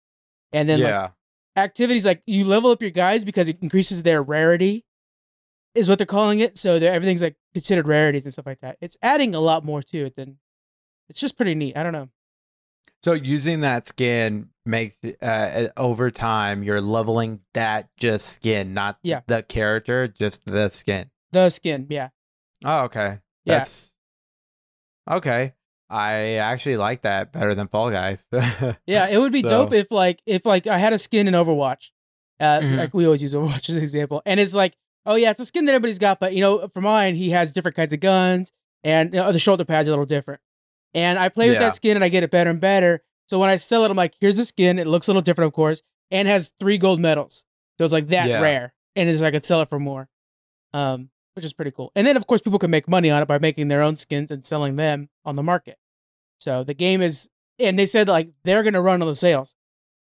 and 0.52 0.68
then 0.68 0.80
like 0.80 0.90
yeah, 0.90 1.08
activities 1.56 2.04
like 2.04 2.22
you 2.26 2.44
level 2.44 2.70
up 2.70 2.82
your 2.82 2.90
guys 2.90 3.24
because 3.24 3.48
it 3.48 3.58
increases 3.60 4.02
their 4.02 4.22
rarity 4.22 4.84
is 5.74 5.88
what 5.88 5.98
they're 5.98 6.06
calling 6.06 6.40
it 6.40 6.56
so 6.58 6.74
everything's 6.76 7.22
like 7.22 7.36
considered 7.52 7.86
rarities 7.86 8.24
and 8.24 8.32
stuff 8.32 8.46
like 8.46 8.60
that 8.60 8.76
it's 8.80 8.96
adding 9.02 9.34
a 9.34 9.40
lot 9.40 9.64
more 9.64 9.82
to 9.82 10.04
it 10.06 10.16
than 10.16 10.38
it's 11.08 11.20
just 11.20 11.36
pretty 11.36 11.54
neat 11.54 11.76
i 11.76 11.82
don't 11.82 11.92
know 11.92 12.08
So 13.02 13.12
using 13.12 13.60
that 13.60 13.86
skin 13.86 14.48
makes 14.64 14.98
it, 15.02 15.18
uh, 15.22 15.68
over 15.76 16.10
time 16.10 16.62
you're 16.62 16.80
leveling 16.80 17.40
that 17.52 17.88
just 17.98 18.26
skin, 18.28 18.72
not 18.72 18.98
Yeah. 19.02 19.20
the 19.26 19.42
character, 19.42 20.08
just 20.08 20.44
the 20.46 20.68
skin. 20.70 21.10
the 21.32 21.50
skin 21.50 21.86
yeah 21.90 22.08
Oh, 22.64 22.84
okay. 22.84 23.18
Yeah. 23.44 23.58
That's 23.58 23.92
okay. 25.10 25.52
I 25.90 26.34
actually 26.34 26.76
like 26.76 27.02
that 27.02 27.32
better 27.32 27.54
than 27.54 27.68
Fall 27.68 27.90
Guys. 27.90 28.26
yeah 28.86 29.06
it 29.08 29.18
would 29.18 29.32
be 29.32 29.42
dope 29.42 29.72
if 29.72 29.90
like 29.90 30.20
if 30.26 30.44
like 30.46 30.66
i 30.66 30.78
had 30.78 30.92
a 30.92 30.98
skin 30.98 31.28
in 31.28 31.34
overwatch 31.34 31.90
uh 32.40 32.60
Mhm. 32.60 32.78
like 32.78 32.94
we 32.94 33.04
always 33.04 33.22
use 33.22 33.34
overwatch 33.34 33.68
as 33.68 33.76
an 33.76 33.82
example 33.82 34.22
and 34.26 34.40
it's 34.40 34.54
like 34.54 34.74
oh 35.06 35.14
yeah 35.14 35.30
it's 35.30 35.40
a 35.40 35.44
skin 35.46 35.66
that 35.66 35.72
everybody's 35.74 35.98
got 35.98 36.18
but 36.20 36.34
you 36.34 36.40
know 36.40 36.66
for 36.74 36.80
mine 36.80 37.14
he 37.14 37.30
has 37.30 37.52
different 37.52 37.76
kinds 37.76 37.92
of 37.92 38.00
guns 38.00 38.50
and 38.82 39.12
you 39.14 39.20
know, 39.20 39.30
the 39.32 39.38
shoulder 39.38 39.64
pads 39.64 39.88
are 39.88 39.92
a 39.92 39.94
little 39.94 40.06
different 40.06 40.40
and 40.94 41.18
i 41.18 41.28
play 41.28 41.48
with 41.48 41.54
Yeah. 41.54 41.60
that 41.68 41.76
skin 41.76 41.96
and 41.96 42.04
i 42.04 42.08
get 42.08 42.22
it 42.24 42.30
better 42.30 42.50
and 42.50 42.60
better 42.60 43.02
so 43.28 43.38
when 43.38 43.50
i 43.50 43.56
sell 43.56 43.84
it 43.84 43.90
i'm 43.90 43.96
like 43.96 44.14
here's 44.20 44.36
the 44.36 44.44
skin 44.44 44.78
it 44.78 44.86
looks 44.86 45.06
a 45.06 45.10
little 45.10 45.22
different 45.22 45.48
of 45.48 45.52
course 45.54 45.82
and 46.10 46.26
has 46.28 46.52
three 46.58 46.78
gold 46.78 46.98
medals 47.00 47.44
so 47.78 47.84
it's 47.84 47.92
like 47.92 48.08
that 48.08 48.26
Yeah. 48.28 48.40
rare 48.40 48.74
and 48.96 49.08
it's 49.08 49.20
like 49.20 49.28
i 49.28 49.36
could 49.36 49.44
sell 49.44 49.60
it 49.62 49.68
for 49.68 49.78
more 49.78 50.08
um 50.72 51.10
which 51.34 51.44
is 51.44 51.52
pretty 51.52 51.70
cool. 51.70 51.92
And 51.94 52.06
then 52.06 52.16
of 52.16 52.26
course 52.26 52.40
people 52.40 52.58
can 52.58 52.70
make 52.70 52.88
money 52.88 53.10
on 53.10 53.22
it 53.22 53.26
by 53.28 53.38
making 53.38 53.68
their 53.68 53.82
own 53.82 53.96
skins 53.96 54.30
and 54.30 54.44
selling 54.44 54.76
them 54.76 55.08
on 55.24 55.36
the 55.36 55.42
market. 55.42 55.78
So 56.38 56.64
the 56.64 56.74
game 56.74 57.00
is, 57.02 57.28
and 57.58 57.78
they 57.78 57.86
said 57.86 58.08
like 58.08 58.30
they're 58.44 58.62
gonna 58.62 58.80
run 58.82 59.00
all 59.02 59.08
the 59.08 59.14
sales. 59.14 59.54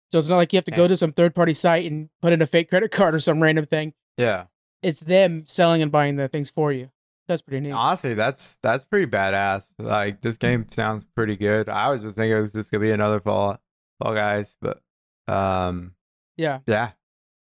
So 0.10 0.18
it's 0.18 0.28
not 0.30 0.38
like 0.38 0.54
you 0.54 0.58
have 0.58 0.66
to 0.66 0.72
go 0.72 0.88
to 0.88 0.96
some 0.96 1.12
third 1.12 1.36
party 1.36 1.54
site 1.54 1.90
and 1.90 2.10
put 2.22 2.32
in 2.34 2.42
a 2.42 2.46
fake 2.48 2.70
credit 2.70 2.92
card 2.92 3.14
or 3.16 3.20
some 3.20 3.42
random 3.44 3.66
thing. 3.66 3.94
Yeah. 4.18 4.46
It's 4.82 5.00
them 5.02 5.44
selling 5.48 5.82
and 5.82 5.92
buying 5.92 6.16
the 6.16 6.28
things 6.28 6.50
for 6.50 6.72
you. 6.72 6.92
That's 7.28 7.42
pretty 7.42 7.60
neat. 7.60 7.72
Honestly, 7.74 8.14
that's 8.14 8.58
that's 8.62 8.86
pretty 8.86 9.06
badass. 9.12 9.74
Like 9.78 10.22
this 10.22 10.38
game 10.38 10.66
sounds 10.70 11.04
pretty 11.14 11.36
good. 11.36 11.68
I 11.68 11.90
was 11.90 12.04
just 12.04 12.16
thinking 12.16 12.38
it 12.38 12.40
was 12.40 12.54
just 12.54 12.72
gonna 12.72 12.82
be 12.84 12.92
another 12.92 13.20
Fall 13.20 13.60
Fall 14.02 14.14
Guys, 14.14 14.56
but 14.62 14.82
um, 15.28 15.94
Yeah. 16.38 16.60
yeah, 16.68 16.92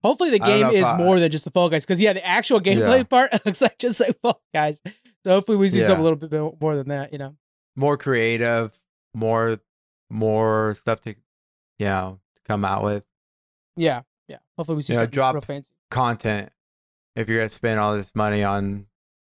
Hopefully 0.04 0.30
the 0.30 0.40
game 0.40 0.68
is 0.68 0.86
I- 0.86 0.98
more 0.98 1.20
than 1.20 1.30
just 1.32 1.44
the 1.46 1.52
Fall 1.52 1.70
Guys, 1.70 1.86
because 1.86 2.02
yeah, 2.02 2.14
the 2.14 2.26
actual 2.26 2.60
gameplay 2.62 2.98
Yeah. 3.00 3.04
part 3.10 3.46
looks 3.46 3.62
like 3.62 3.78
just 3.78 4.00
like 4.00 4.20
Fall 4.22 4.42
Guys. 4.54 4.82
So 5.26 5.32
hopefully 5.32 5.58
we 5.58 5.68
see 5.70 5.80
Yeah. 5.80 5.88
something 5.88 6.02
a 6.06 6.10
little 6.10 6.18
bit 6.18 6.62
more 6.62 6.76
than 6.76 6.88
that. 6.90 7.12
You 7.12 7.20
know. 7.20 7.36
more 7.76 7.98
creative, 7.98 8.78
more 9.14 9.60
more 10.10 10.76
stuff 10.76 11.02
to 11.02 11.10
you 11.78 11.86
know 11.86 12.20
to 12.36 12.42
come 12.44 12.66
out 12.66 12.84
with 12.84 13.04
Yeah. 13.76 14.02
Yeah. 14.28 14.38
Hopefully 14.58 14.78
we 14.78 14.82
see 14.82 14.94
Yeah, 14.94 15.00
something 15.00 15.12
drop- 15.14 15.36
real 15.36 15.42
fancy. 15.42 15.74
content. 15.92 16.52
If 17.16 17.28
you're 17.30 17.40
gonna 17.40 17.50
spend 17.50 17.80
all 17.80 17.96
this 17.96 18.14
money 18.16 18.44
on 18.44 18.88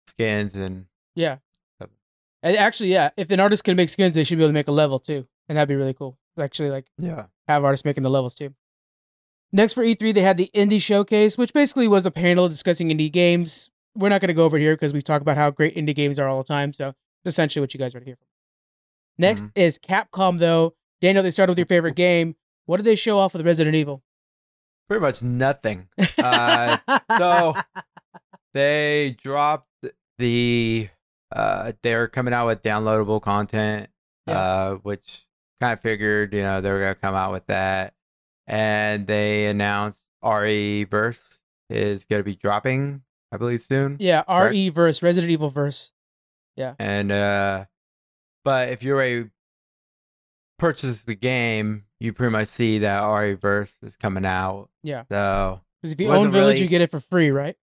skins 0.08 0.56
and 0.56 0.86
Yeah. 1.16 1.38
Yep. 1.80 1.90
And 2.44 2.58
actually, 2.58 2.92
yeah, 2.92 3.10
if 3.18 3.32
an 3.32 3.40
artist 3.40 3.64
can 3.64 3.76
make 3.76 3.90
skins, 3.90 4.16
they 4.16 4.24
should 4.24 4.38
be 4.38 4.44
able 4.44 4.50
to 4.50 4.54
make 4.54 4.68
a 4.68 4.72
level 4.72 5.00
too, 5.00 5.28
and 5.48 5.58
that'd 5.58 5.68
be 5.70 5.76
really 5.76 5.94
cool. 5.94 6.18
Actually, 6.40 6.70
like 6.70 6.86
yeah, 6.98 7.26
have 7.48 7.64
artists 7.66 7.84
making 7.86 8.04
the 8.04 8.10
levels 8.10 8.36
too. 8.36 8.54
Next 9.52 9.74
for 9.74 9.84
E3, 9.84 10.14
they 10.14 10.22
had 10.22 10.38
the 10.38 10.52
Indie 10.54 10.82
Showcase, 10.82 11.38
which 11.38 11.54
basically 11.54 11.88
was 11.88 12.06
a 12.06 12.12
panel 12.12 12.48
discussing 12.50 12.90
indie 12.90 13.12
games. 13.12 13.72
We're 13.96 14.10
not 14.10 14.22
going 14.22 14.28
to 14.28 14.34
go 14.36 14.44
over 14.46 14.58
here 14.58 14.76
because 14.76 14.94
we 14.94 15.02
talk 15.02 15.22
about 15.22 15.38
how 15.38 15.50
great 15.50 15.76
indie 15.76 15.96
games 15.96 16.20
are 16.20 16.28
all 16.28 16.38
the 16.38 16.48
time. 16.48 16.72
So 16.74 16.90
it's 16.90 17.34
essentially 17.34 17.62
what 17.62 17.74
you 17.74 17.80
guys 17.80 17.96
are 17.96 18.00
here 18.00 18.16
for. 18.16 18.26
Next 19.18 19.44
Mhm. 19.44 19.52
is 19.56 19.80
Capcom, 19.80 20.38
though. 20.38 20.76
Daniel, 21.02 21.24
they 21.24 21.32
started 21.32 21.52
with 21.52 21.58
your 21.60 21.66
favorite 21.66 21.96
game. 21.96 22.36
What 22.68 22.78
did 22.78 22.86
they 22.86 22.96
show 22.96 23.18
off 23.18 23.34
with 23.34 23.46
Resident 23.46 23.76
Evil? 23.76 24.04
pretty 24.88 25.02
much 25.02 25.22
nothing. 25.22 25.88
Uh, 26.18 26.78
so 27.18 27.54
they 28.54 29.16
dropped 29.22 29.68
the 30.18 30.90
uh 31.32 31.72
they're 31.84 32.08
coming 32.08 32.34
out 32.34 32.48
with 32.48 32.64
downloadable 32.64 33.22
content 33.22 33.88
Yeah. 34.28 34.34
uh 34.40 34.76
which 34.78 35.28
kind 35.62 35.74
of 35.74 35.82
figured 35.82 36.34
you 36.34 36.42
know 36.42 36.60
they 36.60 36.72
were 36.72 36.80
gonna 36.80 36.96
come 36.96 37.14
out 37.14 37.32
with 37.32 37.46
that 37.48 37.94
and 38.50 39.08
they 39.08 39.46
announced 39.48 40.04
re 40.24 40.84
verse 40.84 41.40
is 41.70 42.04
gonna 42.06 42.24
be 42.24 42.36
dropping 42.36 43.04
i 43.32 43.38
believe 43.38 43.62
soon 43.62 43.96
yeah, 44.00 44.24
RE 44.28 44.70
verse, 44.70 45.02
Resident 45.04 45.32
Evil 45.32 45.50
verse. 45.50 45.92
Yeah. 46.58 46.74
And 46.80 47.12
uh 47.12 47.66
but 48.44 48.70
if 48.70 48.84
you 48.84 48.94
already 48.96 49.30
purchase 50.58 51.04
the 51.06 51.16
game 51.16 51.86
you 52.00 52.12
pretty 52.12 52.32
much 52.32 52.48
see 52.50 52.80
that 52.80 53.02
re 53.06 53.34
verse 53.36 53.78
is 53.84 53.96
coming 53.96 54.26
out 54.26 54.70
Yeah. 54.84 55.04
so 55.10 55.62
Because 55.82 55.94
if 55.94 56.02
you 56.02 56.08
own 56.10 56.32
Village, 56.32 56.56
really- 56.56 56.62
you 56.64 56.68
get 56.68 56.82
it 56.82 56.92
for 56.92 57.00
free, 57.00 57.32
right? 57.32 57.56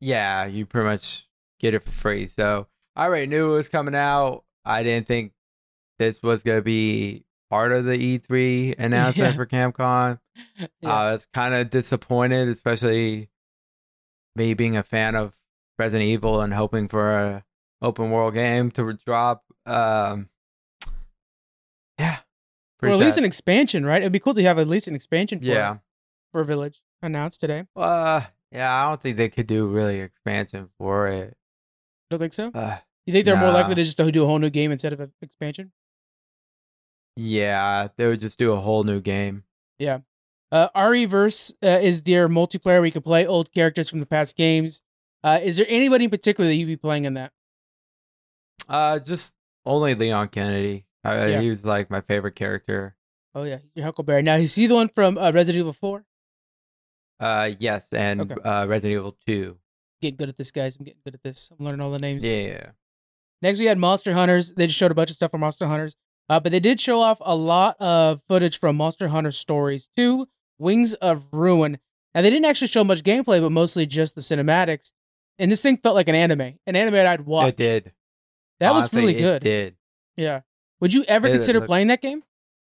yeah, 0.00 0.44
you 0.46 0.64
pretty 0.66 0.86
much 0.86 1.26
get 1.58 1.74
it 1.74 1.82
for 1.82 1.90
free. 1.90 2.26
So 2.26 2.66
I 2.94 3.06
already 3.06 3.26
knew 3.26 3.52
it 3.54 3.56
was 3.56 3.68
coming 3.68 3.94
out. 3.94 4.44
I 4.64 4.82
didn't 4.82 5.06
think 5.06 5.32
this 5.98 6.22
was 6.22 6.42
gonna 6.42 6.62
be 6.62 7.24
part 7.50 7.72
of 7.72 7.84
the 7.84 8.18
E3 8.18 8.74
announcement 8.78 9.30
Yeah. 9.30 9.36
for 9.36 9.46
Capcom. 9.46 10.18
Yeah. 10.58 10.66
I 10.82 11.12
was 11.12 11.26
kind 11.32 11.54
of 11.54 11.70
disappointed, 11.70 12.48
especially 12.48 13.28
me 14.34 14.54
being 14.54 14.76
a 14.76 14.82
fan 14.82 15.14
of 15.14 15.34
Resident 15.78 16.06
Evil 16.08 16.40
and 16.40 16.52
hoping 16.54 16.88
for 16.88 17.12
a 17.12 17.44
open 17.82 18.10
world 18.10 18.34
game 18.34 18.70
to 18.72 18.92
drop. 19.06 19.44
Um, 19.64 20.28
yeah, 21.98 22.18
or 22.82 22.90
at 22.90 22.98
least 22.98 23.18
an 23.18 23.24
expansion, 23.24 23.84
right? 23.86 24.02
It'd 24.02 24.12
be 24.12 24.18
cool 24.20 24.34
to 24.34 24.42
have 24.42 24.58
at 24.58 24.68
least 24.68 24.86
an 24.88 24.94
expansion 24.94 25.38
for, 25.40 25.46
yeah. 25.46 25.78
for 26.32 26.44
Village 26.44 26.82
announced 27.02 27.40
today. 27.40 27.64
Uh, 27.74 28.22
yeah, 28.52 28.74
I 28.84 28.88
don't 28.88 29.00
think 29.00 29.16
they 29.16 29.28
could 29.28 29.46
do 29.46 29.66
really 29.68 30.00
expansion 30.00 30.68
for 30.78 31.08
it. 31.08 31.36
Don't 32.10 32.18
think 32.20 32.32
so? 32.34 32.50
Uh, 32.54 32.76
You 33.06 33.12
think 33.12 33.24
they're 33.24 33.36
more 33.36 33.50
likely 33.50 33.74
to 33.76 33.82
just 33.84 33.96
do 33.96 34.22
a 34.22 34.26
whole 34.26 34.38
new 34.38 34.50
game 34.50 34.70
instead 34.70 34.92
of 34.92 35.00
an 35.00 35.12
expansion? 35.22 35.72
Yeah, 37.16 37.88
they 37.96 38.06
would 38.06 38.20
just 38.20 38.38
do 38.38 38.52
a 38.52 38.56
whole 38.56 38.84
new 38.84 39.00
game. 39.00 39.44
Yeah. 39.78 40.00
Uh, 40.52 40.68
REverse 40.76 41.52
uh, 41.62 41.66
is 41.82 42.02
their 42.02 42.28
multiplayer 42.28 42.78
where 42.78 42.84
you 42.86 42.92
can 42.92 43.02
play 43.02 43.26
old 43.26 43.52
characters 43.52 43.90
from 43.90 44.00
the 44.00 44.06
past 44.06 44.36
games. 44.36 44.80
Uh, 45.24 45.40
is 45.42 45.56
there 45.56 45.66
anybody 45.68 46.04
in 46.04 46.10
particular 46.10 46.48
that 46.48 46.54
you'd 46.54 46.66
be 46.66 46.76
playing 46.76 47.04
in 47.04 47.14
that? 47.14 47.32
Uh, 48.68 48.98
just 49.00 49.34
only 49.64 49.94
Leon 49.94 50.28
Kennedy. 50.28 50.84
Uh, 51.04 51.26
Yeah. 51.28 51.40
He 51.40 51.50
was 51.50 51.64
like 51.64 51.90
my 51.90 52.00
favorite 52.00 52.36
character. 52.36 52.96
Oh 53.34 53.42
yeah, 53.42 53.56
he's 53.58 53.70
your 53.74 53.84
Huckleberry. 53.84 54.22
Now, 54.22 54.36
is 54.36 54.54
he 54.54 54.66
the 54.66 54.74
one 54.74 54.88
from 54.94 55.18
uh, 55.18 55.30
Resident 55.32 55.60
Evil 55.60 55.72
Four? 55.72 56.04
Uh, 57.20 57.50
yes, 57.58 57.88
and 57.92 58.20
Okay. 58.32 58.40
uh, 58.42 58.66
Resident 58.66 58.98
Evil 58.98 59.16
Two. 59.26 59.58
Getting 60.00 60.16
good 60.16 60.28
at 60.28 60.36
this, 60.38 60.50
guys. 60.50 60.76
I'm 60.76 60.84
getting 60.84 61.00
good 61.04 61.14
at 61.14 61.22
this. 61.22 61.50
I'm 61.50 61.64
learning 61.64 61.80
all 61.80 61.90
the 61.90 61.98
names. 61.98 62.26
Yeah. 62.26 62.70
Next, 63.42 63.58
we 63.58 63.66
had 63.66 63.78
Monster 63.78 64.14
Hunters. 64.14 64.52
They 64.52 64.66
just 64.66 64.78
showed 64.78 64.90
a 64.90 64.94
bunch 64.94 65.10
of 65.10 65.16
stuff 65.16 65.30
from 65.30 65.40
Monster 65.40 65.66
Hunters, 65.66 65.96
uh, 66.28 66.40
but 66.40 66.52
they 66.52 66.60
did 66.60 66.80
show 66.80 67.00
off 67.00 67.18
a 67.20 67.34
lot 67.34 67.76
of 67.80 68.20
footage 68.28 68.58
from 68.58 68.76
Monster 68.76 69.08
Hunter 69.08 69.32
Stories 69.32 69.88
2, 69.96 70.26
Wings 70.58 70.94
of 70.94 71.26
Ruin. 71.32 71.78
Now, 72.14 72.22
they 72.22 72.30
didn't 72.30 72.46
actually 72.46 72.68
show 72.68 72.82
much 72.84 73.02
gameplay, 73.02 73.40
but 73.40 73.50
mostly 73.52 73.86
just 73.86 74.14
the 74.14 74.20
cinematics. 74.22 74.92
And 75.38 75.52
this 75.52 75.60
thing 75.62 75.76
felt 75.76 75.94
like 75.94 76.08
an 76.08 76.14
anime, 76.14 76.58
an 76.66 76.76
anime 76.76 76.94
that 76.94 77.06
I'd 77.06 77.20
watch. 77.26 77.48
It 77.50 77.56
did. 77.58 77.92
That 78.60 78.70
looks 78.70 78.92
really 78.94 79.16
it 79.16 79.20
good. 79.20 79.42
did. 79.42 79.76
Yeah. 80.16 80.40
Would 80.80 80.94
you 80.94 81.04
ever 81.04 81.26
It 81.26 81.32
consider 81.32 81.58
looked- 81.60 81.68
playing 81.68 81.88
that 81.88 82.00
game? 82.00 82.22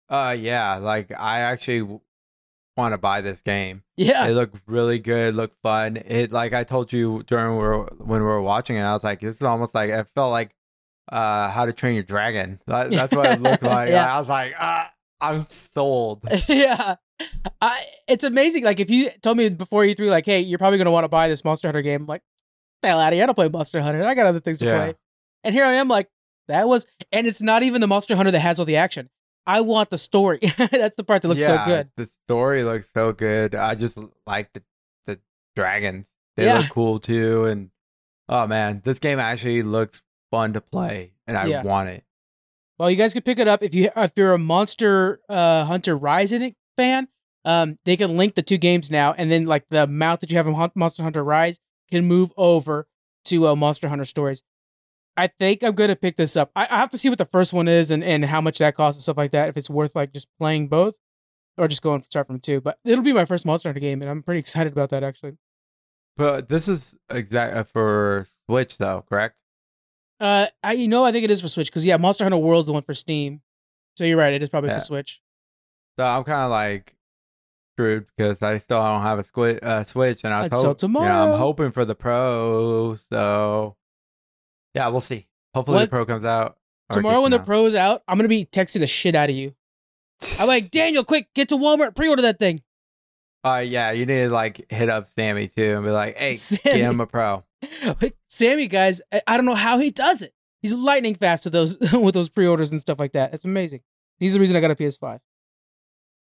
Uh, 0.10 0.36
yeah. 0.40 0.78
Like 0.78 1.12
I 1.18 1.42
actually 1.42 2.00
want 2.76 2.94
to 2.94 2.98
buy 2.98 3.22
this 3.22 3.42
game. 3.42 3.84
Yeah. 3.96 4.26
It 4.28 4.34
looked 4.34 4.60
really 4.66 4.98
good. 5.00 5.36
Looked 5.36 5.58
fun. 5.62 5.98
It 5.98 6.32
like 6.32 6.54
I 6.54 6.64
told 6.64 6.92
you 6.94 7.24
during 7.28 7.56
when 8.00 8.22
we 8.22 8.26
were 8.26 8.42
watching 8.42 8.78
it, 8.78 8.82
I 8.82 8.94
was 8.94 9.04
like, 9.04 9.20
this 9.20 9.36
is 9.36 9.44
almost 9.44 9.76
like 9.76 9.90
it 9.92 10.08
felt 10.16 10.32
like 10.32 10.56
uh 11.10 11.50
How 11.50 11.66
to 11.66 11.74
Train 11.74 11.96
Your 11.96 12.04
Dragon. 12.04 12.60
That, 12.68 12.90
that's 12.92 13.16
what 13.16 13.32
it 13.32 13.42
looked 13.42 13.64
like. 13.64 13.90
Yeah. 13.90 14.16
I 14.16 14.20
was 14.20 14.30
like, 14.30 14.54
ah, 14.60 14.92
I'm 15.22 15.46
sold. 15.48 16.24
yeah. 16.48 16.96
I, 17.62 17.86
it's 18.08 18.24
amazing. 18.24 18.64
Like, 18.64 18.80
if 18.80 18.90
you 18.92 19.10
told 19.22 19.38
me 19.38 19.50
before 19.50 19.84
E3, 19.84 20.10
like, 20.10 20.26
hey, 20.26 20.40
you're 20.42 20.60
probably 20.60 20.78
going 20.78 20.86
to 20.86 20.92
want 20.92 21.04
to 21.06 21.10
buy 21.10 21.28
this 21.28 21.44
Monster 21.44 21.68
Hunter 21.68 21.82
game, 21.82 22.02
I'm 22.02 22.08
like, 22.08 22.22
the 22.84 22.90
hell 22.90 23.00
out 23.00 23.08
of 23.12 23.14
here. 23.16 23.24
I 23.24 23.26
don't 23.26 23.34
play 23.36 23.50
Monster 23.50 23.82
Hunter. 23.82 24.04
I 24.04 24.14
got 24.14 24.28
other 24.28 24.40
things 24.40 24.60
to 24.60 24.66
Yeah. 24.66 24.78
play. 24.78 24.96
And 25.44 25.56
here 25.56 25.66
I 25.66 25.74
am, 25.74 25.88
like, 25.88 26.10
that 26.48 26.68
was, 26.68 26.86
and 27.12 27.26
it's 27.26 27.42
not 27.42 27.64
even 27.64 27.82
the 27.82 27.88
Monster 27.88 28.16
Hunter 28.16 28.32
that 28.32 28.40
has 28.40 28.60
all 28.60 28.66
the 28.66 28.76
action. 28.78 29.10
I 29.48 29.62
want 29.62 29.90
the 29.90 29.98
story. 29.98 30.40
That's 30.58 30.96
the 30.98 31.04
part 31.06 31.22
that 31.24 31.30
looks 31.30 31.42
yeah, 31.42 31.66
so 31.66 31.72
good. 31.72 31.90
The 31.96 32.08
story 32.26 32.64
looks 32.64 32.92
so 32.92 33.14
good. 33.14 33.56
I 33.56 33.76
just 33.76 33.98
like 34.28 34.52
the 34.54 34.62
the 35.06 35.20
dragons. 35.56 36.10
They 36.36 36.46
Yeah. 36.46 36.58
look 36.60 36.70
cool 36.70 37.00
too. 37.00 37.46
And 37.46 37.70
oh 38.28 38.46
man, 38.46 38.82
this 38.84 39.00
game 39.00 39.20
actually 39.20 39.64
looks 39.64 40.02
fun 40.32 40.54
to 40.54 40.62
play, 40.62 41.14
and 41.26 41.38
I 41.38 41.46
Yeah. 41.48 41.64
want 41.64 41.90
it. 41.90 42.04
Well, 42.78 42.92
you 42.92 42.96
guys 42.98 43.14
can 43.14 43.24
pick 43.24 43.40
it 43.40 43.48
up 43.48 43.64
if 43.64 43.74
you 43.74 43.90
if 43.96 44.12
you're 44.16 44.34
a 44.34 44.38
Monster 44.38 45.20
uh, 45.30 45.66
Hunter 45.66 45.96
Rise 45.96 46.32
I 46.34 46.38
think, 46.40 46.56
fan. 46.76 47.08
Um, 47.46 47.78
they 47.86 47.96
can 47.96 48.18
link 48.18 48.36
the 48.36 48.42
two 48.44 48.58
games 48.58 48.92
now, 48.92 49.14
and 49.14 49.32
then 49.32 49.46
like 49.46 49.66
the 49.70 49.84
amount 49.84 50.22
that 50.22 50.30
you 50.32 50.38
have 50.38 50.48
in 50.48 50.70
Monster 50.76 51.02
Hunter 51.04 51.24
Rise 51.24 51.60
can 51.90 52.06
move 52.06 52.32
over 52.38 52.88
to 53.26 53.48
uh, 53.48 53.56
Monster 53.56 53.88
Hunter 53.88 54.06
Stories. 54.06 54.44
I 55.16 55.28
think 55.28 55.64
I'm 55.64 55.74
gonna 55.74 55.96
pick 55.96 56.18
this 56.18 56.36
up. 56.36 56.52
I, 56.56 56.68
I 56.70 56.78
have 56.78 56.90
to 56.90 56.98
see 56.98 57.10
what 57.10 57.18
the 57.18 57.26
first 57.26 57.54
one 57.54 57.68
is 57.68 57.90
and, 57.90 58.04
and 58.04 58.24
how 58.26 58.42
much 58.42 58.60
that 58.60 58.76
costs 58.76 58.98
and 59.00 59.04
stuff 59.04 59.18
like 59.18 59.32
that. 59.32 59.50
If 59.50 59.58
it's 59.58 59.70
worth 59.70 59.96
like 59.96 60.14
just 60.14 60.28
playing 60.38 60.68
both, 60.68 60.96
or 61.58 61.68
just 61.68 61.82
going 61.82 62.04
start 62.04 62.28
from 62.28 62.40
two. 62.40 62.62
But 62.62 62.78
it'll 62.86 63.04
be 63.04 63.14
my 63.14 63.26
first 63.26 63.46
Monster 63.46 63.70
Hunter 63.70 63.80
game, 63.80 64.02
and 64.02 64.12
I'm 64.12 64.22
pretty 64.22 64.40
excited 64.40 64.74
about 64.74 64.90
that 64.92 65.04
actually. 65.04 65.38
But 66.18 66.50
this 66.50 66.68
is 66.68 66.96
exact 67.10 67.56
uh, 67.56 67.64
for 67.64 68.28
Switch 68.46 68.78
though, 68.78 69.04
correct? 69.10 69.36
Uh, 70.20 70.48
I 70.64 70.74
you 70.74 70.88
know 70.88 71.04
I 71.06 71.12
think 71.12 71.24
it 71.26 71.32
is 71.32 71.42
for 71.42 71.48
Switch 71.48 71.68
because 71.70 71.86
yeah, 71.86 71.98
Monster 71.98 72.24
Hunter 72.26 72.38
World's 72.38 72.68
the 72.68 72.74
one 72.74 72.84
for 72.84 72.94
Steam. 72.94 73.42
So 73.98 74.04
you're 74.04 74.18
right, 74.18 74.34
it 74.34 74.42
is 74.44 74.50
probably 74.50 74.70
Yeah. 74.70 74.80
for 74.80 74.86
Switch. 74.86 75.22
So 75.98 76.06
I'm 76.06 76.24
kind 76.24 76.42
of 76.44 76.52
like 76.52 76.96
screwed 77.76 78.06
because 78.16 78.42
I 78.42 78.58
still 78.58 78.82
don't 78.82 79.02
have 79.02 79.20
a 79.20 79.24
squi- 79.24 79.62
uh, 79.64 79.84
Switch, 79.84 80.24
and 80.24 80.34
I 80.34 80.42
was 80.42 80.52
Until 80.52 80.58
hope- 80.70 80.82
you 80.82 80.88
know, 80.90 81.00
tomorrow. 81.02 81.34
I'm 81.34 81.38
hoping 81.40 81.72
for 81.72 81.86
the 81.86 81.96
Pro. 81.96 82.98
So 83.10 83.76
yeah, 84.74 84.88
we'll 84.90 85.02
see. 85.02 85.28
Hopefully 85.54 85.76
What- 85.78 85.82
the 85.86 85.90
Pro 85.90 86.06
comes 86.06 86.26
out 86.26 86.58
Tomorrow 86.92 87.22
when 87.22 87.32
the 87.32 87.40
Pro 87.40 87.66
is 87.66 87.76
out, 87.76 88.02
I'm 88.08 88.18
gonna 88.18 88.30
be 88.30 88.46
texting 88.46 88.80
the 88.80 88.88
shit 88.88 89.14
out 89.14 89.30
of 89.30 89.36
you. 89.36 89.54
I'm 90.40 90.48
like, 90.48 90.72
Daniel, 90.72 91.04
quick, 91.04 91.28
get 91.34 91.50
to 91.50 91.58
Walmart, 91.58 91.96
pre-order 91.96 92.22
that 92.22 92.40
thing. 92.40 92.62
Uh, 93.48 93.60
yeah, 93.60 93.92
you 93.92 94.06
need 94.06 94.24
to 94.24 94.30
like 94.30 94.72
hit 94.72 94.90
up 94.90 95.08
Sammy 95.08 95.48
too 95.48 95.76
and 95.76 95.86
be 95.86 95.92
like, 95.92 96.18
"Hey, 96.18 96.36
Sammy. 96.38 96.80
get 96.80 96.92
him 96.92 97.02
a 97.02 97.08
pro." 97.08 97.44
Sammy, 98.28 98.68
guys, 98.68 99.02
I, 99.12 99.22
I 99.28 99.38
don't 99.38 99.46
know 99.46 99.56
how 99.56 99.80
he 99.80 99.90
does 99.92 100.22
it. 100.22 100.34
He's 100.62 100.74
lightning 100.74 101.16
fast 101.16 101.46
with 101.46 101.54
those 101.54 101.78
with 101.94 102.14
those 102.14 102.30
pre-orders 102.30 102.72
and 102.72 102.82
stuff 102.82 103.00
like 103.00 103.14
that. 103.14 103.34
It's 103.34 103.46
amazing. 103.46 103.82
He's 104.20 104.34
the 104.34 104.40
reason 104.40 104.56
I 104.56 104.60
got 104.60 104.72
a 104.72 104.76
PS5. 104.76 105.20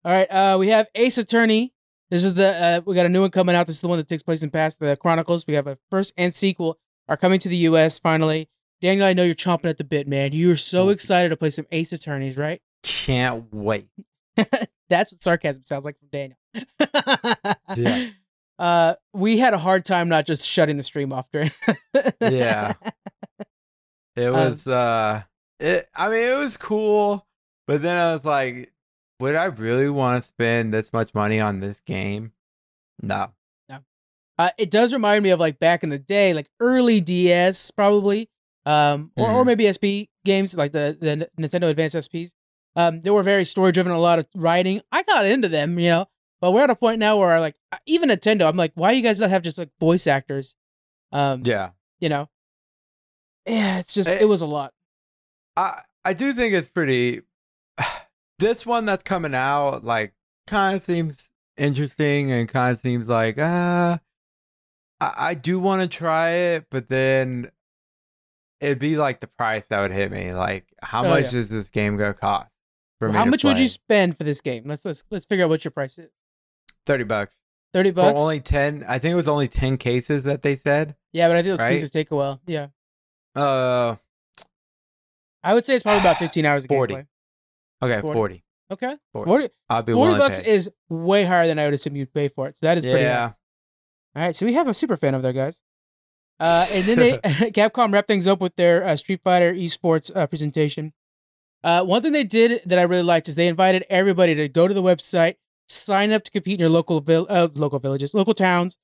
All 0.04 0.12
right, 0.12 0.30
uh, 0.30 0.56
we 0.58 0.68
have 0.68 0.86
Ace 0.94 1.18
Attorney 1.18 1.74
This 2.10 2.24
is 2.24 2.34
the 2.34 2.48
uh, 2.48 2.80
we 2.86 2.94
got 2.94 3.06
a 3.06 3.08
new 3.08 3.22
one 3.22 3.30
coming 3.30 3.54
out. 3.56 3.66
This 3.66 3.76
is 3.76 3.82
the 3.82 3.88
one 3.88 3.98
that 3.98 4.08
takes 4.08 4.22
place 4.22 4.42
in 4.42 4.50
past 4.50 4.78
the 4.78 4.96
Chronicles. 4.96 5.46
We 5.46 5.54
have 5.54 5.66
a 5.66 5.78
first 5.90 6.12
and 6.16 6.34
sequel 6.34 6.78
are 7.08 7.16
coming 7.16 7.40
to 7.40 7.48
the 7.48 7.56
U.S. 7.58 7.98
finally. 7.98 8.48
Daniel, 8.80 9.06
I 9.06 9.12
know 9.12 9.24
you're 9.24 9.34
chomping 9.34 9.70
at 9.70 9.78
the 9.78 9.84
bit, 9.84 10.06
man. 10.06 10.32
You 10.32 10.52
are 10.52 10.56
so 10.56 10.90
excited 10.90 11.30
to 11.30 11.36
play 11.36 11.50
some 11.50 11.66
Ace 11.72 11.92
Attorneys, 11.92 12.36
right? 12.36 12.62
Can't 12.84 13.52
wait. 13.52 13.88
That's 14.90 15.12
what 15.12 15.22
sarcasm 15.22 15.64
sounds 15.64 15.84
like 15.84 15.98
from 15.98 16.08
Daniel. 16.10 16.38
Yeah. 17.76 18.08
Uh, 18.60 18.96
we 19.14 19.38
had 19.38 19.54
a 19.54 19.58
hard 19.58 19.84
time 19.84 20.08
not 20.08 20.26
just 20.26 20.44
shutting 20.44 20.76
the 20.78 20.82
stream 20.82 21.12
off 21.12 21.30
during. 21.30 21.52
Yeah. 22.20 22.72
It 24.16 24.26
Um, 24.26 24.32
was 24.34 24.66
uh 24.66 25.22
it 25.60 25.88
I 25.94 26.08
mean 26.08 26.28
it 26.28 26.36
was 26.36 26.56
cool, 26.56 27.24
but 27.68 27.82
then 27.82 27.96
I 27.96 28.12
was 28.12 28.24
like, 28.24 28.72
would 29.20 29.36
I 29.36 29.44
really 29.44 29.88
want 29.88 30.20
to 30.24 30.26
spend 30.28 30.74
this 30.74 30.92
much 30.92 31.14
money 31.14 31.38
on 31.38 31.60
this 31.60 31.80
game? 31.82 32.32
No. 33.00 33.32
Uh, 34.40 34.50
it 34.58 34.70
does 34.72 34.92
remind 34.92 35.22
me 35.22 35.30
of 35.30 35.38
like 35.38 35.60
back 35.60 35.84
in 35.84 35.90
the 35.90 35.98
day, 35.98 36.34
like 36.34 36.48
early 36.58 37.00
DS 37.00 37.70
probably, 37.72 38.28
um, 38.66 39.10
or, 39.16 39.30
or 39.30 39.42
Mhm. 39.44 39.46
maybe 39.46 39.66
SP 39.70 40.10
games 40.24 40.56
like 40.56 40.72
the 40.72 40.96
the 41.00 41.28
Nintendo 41.40 41.68
Advance 41.70 41.94
SPs. 41.94 42.32
Um, 42.76 43.02
they 43.02 43.10
were 43.10 43.22
very 43.22 43.44
story 43.44 43.72
driven, 43.72 43.92
a 43.92 43.98
lot 43.98 44.18
of 44.18 44.26
writing. 44.34 44.80
I 44.92 45.02
got 45.02 45.26
into 45.26 45.48
them, 45.48 45.78
you 45.78 45.90
know, 45.90 46.06
but 46.40 46.52
we're 46.52 46.62
at 46.64 46.70
a 46.70 46.76
point 46.76 46.98
now 47.00 47.16
where 47.18 47.40
like 47.40 47.56
even 47.86 48.08
Nintendo, 48.10 48.48
I'm 48.48 48.56
like, 48.56 48.72
why 48.74 48.92
you 48.92 49.02
guys 49.02 49.18
not 49.20 49.30
have 49.30 49.42
just 49.42 49.58
like 49.58 49.70
voice 49.80 50.06
actors? 50.06 50.54
Um, 51.12 51.42
Yeah. 51.44 51.70
you 52.00 52.08
know, 52.08 52.28
yeah, 53.46 53.78
it's 53.78 53.94
just 53.94 54.08
Eh, 54.08 54.18
it 54.20 54.28
was 54.28 54.42
a 54.42 54.46
lot. 54.46 54.72
I 55.56 55.80
I 56.04 56.12
do 56.12 56.32
think 56.32 56.54
it's 56.54 56.68
pretty 56.68 57.22
this 58.38 58.64
one 58.66 58.84
that's 58.84 59.02
coming 59.02 59.34
out 59.34 59.84
like 59.84 60.14
kind 60.46 60.76
of 60.76 60.82
seems 60.82 61.30
interesting 61.56 62.30
and 62.30 62.48
kind 62.48 62.72
of 62.72 62.78
seems 62.78 63.08
like 63.08 63.38
uh 63.38 63.98
I, 65.00 65.14
I 65.18 65.34
do 65.34 65.58
want 65.60 65.82
to 65.82 65.88
try 65.88 66.30
it, 66.30 66.66
but 66.70 66.88
then 66.88 67.50
it'd 68.60 68.78
be 68.78 68.96
like 68.96 69.20
the 69.20 69.26
price 69.28 69.68
that 69.68 69.80
would 69.80 69.92
hit 69.92 70.10
me. 70.12 70.34
Like 70.34 70.66
how 70.82 71.04
Oh, 71.04 71.08
much 71.08 71.32
yeah. 71.32 71.40
is 71.40 71.48
this 71.48 71.70
game 71.70 71.96
gonna 71.96 72.14
cost? 72.14 72.48
For 72.98 73.08
Well, 73.08 73.16
how 73.18 73.24
much 73.24 73.44
would 73.44 73.58
you 73.58 73.68
spend 73.68 74.16
for 74.16 74.24
this 74.24 74.40
game? 74.40 74.64
Let's 74.66 74.84
let's 74.84 75.04
let's 75.10 75.24
figure 75.24 75.44
out 75.44 75.50
what 75.50 75.64
your 75.64 75.70
price 75.70 75.98
is. 75.98 76.10
Thirty 76.86 77.04
bucks. 77.04 77.36
Thirty 77.72 77.90
For 77.90 77.94
bucks. 77.96 78.20
only 78.20 78.40
ten 78.40 78.84
I 78.88 78.98
think 78.98 79.12
it 79.12 79.16
was 79.16 79.28
only 79.28 79.46
ten 79.48 79.76
cases 79.76 80.24
that 80.24 80.42
they 80.42 80.56
said. 80.56 80.96
yeah, 81.12 81.28
but 81.28 81.36
I 81.36 81.42
think 81.42 81.56
those 81.58 81.62
right? 81.64 81.78
games 81.78 81.90
take 81.90 82.10
a 82.10 82.16
while. 82.16 82.40
Yeah, 82.46 82.68
Uh 83.36 83.96
I 85.42 85.54
would 85.54 85.64
say 85.64 85.74
it's 85.74 85.82
probably 85.82 86.00
about 86.00 86.16
fifteen 86.18 86.44
hours 86.44 86.64
of 86.64 86.68
40. 86.68 86.94
gameplay. 86.94 87.06
okay, 87.82 88.00
40. 88.00 88.14
forty. 88.16 88.44
Okay, 88.70 88.96
40. 89.14 89.28
40, 89.30 89.48
I'll 89.70 89.82
be 89.82 89.92
40 89.94 89.98
willing 89.98 90.14
to 90.14 90.18
bucks 90.18 90.40
pay. 90.40 90.50
is 90.50 90.70
way 90.90 91.24
higher 91.24 91.46
than 91.46 91.58
I 91.58 91.64
would 91.64 91.72
assume 91.72 91.96
you'd 91.96 92.12
pay 92.12 92.28
for 92.28 92.48
it. 92.48 92.58
So 92.58 92.66
that 92.66 92.76
is 92.76 92.84
pretty 92.84 92.98
high. 92.98 93.02
yeah. 93.04 93.32
All 94.14 94.22
right, 94.22 94.36
so 94.36 94.44
we 94.44 94.52
have 94.54 94.68
a 94.68 94.74
super 94.74 94.94
fan 94.96 95.14
of 95.14 95.22
there, 95.22 95.32
guys. 95.32 95.62
Uh, 96.38 96.66
and 96.72 96.84
then 96.84 96.98
they 96.98 97.12
Capcom 97.52 97.92
wrapped 97.94 98.08
things 98.08 98.26
up 98.26 98.42
with 98.42 98.56
their 98.56 98.84
uh, 98.84 98.94
Street 98.96 99.20
Fighter 99.24 99.54
esports 99.54 100.14
uh, 100.14 100.26
presentation. 100.26 100.92
Uh, 101.64 101.84
one 101.84 102.02
thing 102.02 102.12
they 102.12 102.24
did 102.24 102.62
that 102.66 102.78
I 102.78 102.82
really 102.82 103.02
liked 103.02 103.28
is 103.28 103.34
they 103.34 103.48
invited 103.48 103.84
everybody 103.90 104.34
to 104.36 104.48
go 104.48 104.68
to 104.68 104.74
the 104.74 104.82
website, 104.82 105.36
sign 105.68 106.12
up 106.12 106.22
to 106.24 106.30
compete 106.30 106.54
in 106.54 106.60
your 106.60 106.68
local 106.68 107.00
vil- 107.00 107.26
uh, 107.28 107.48
local 107.54 107.78
villages, 107.78 108.14
local 108.14 108.34
towns, 108.34 108.76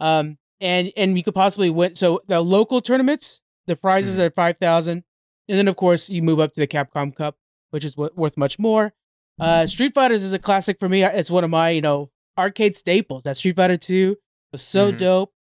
um, 0.00 0.38
and 0.60 0.92
and 0.96 1.16
you 1.16 1.22
could 1.22 1.34
possibly 1.34 1.68
win. 1.70 1.94
So 1.94 2.22
the 2.28 2.40
local 2.40 2.80
tournaments, 2.80 3.40
the 3.66 3.76
prizes 3.76 4.18
Mhm. 4.18 4.26
are 4.26 4.30
five 4.30 4.58
thousand, 4.58 5.04
and 5.48 5.58
then 5.58 5.68
of 5.68 5.76
course 5.76 6.08
you 6.08 6.22
move 6.22 6.40
up 6.40 6.52
to 6.54 6.60
the 6.60 6.66
Capcom 6.66 7.14
Cup, 7.14 7.36
which 7.70 7.84
is 7.84 7.94
w- 7.94 8.12
worth 8.16 8.36
much 8.36 8.58
more. 8.58 8.94
Uh, 9.40 9.66
Street 9.66 9.94
Fighters 9.94 10.22
is 10.22 10.32
a 10.32 10.38
classic 10.38 10.78
for 10.78 10.88
me. 10.88 11.02
It's 11.04 11.30
one 11.30 11.44
of 11.44 11.50
my 11.50 11.70
you 11.70 11.80
know 11.82 12.10
arcade 12.38 12.76
staples. 12.76 13.24
That 13.24 13.36
Street 13.36 13.56
Fighter 13.56 13.76
Two 13.76 14.16
was 14.52 14.62
so 14.62 14.90
Mhm. 14.90 14.98
dope. 14.98 15.32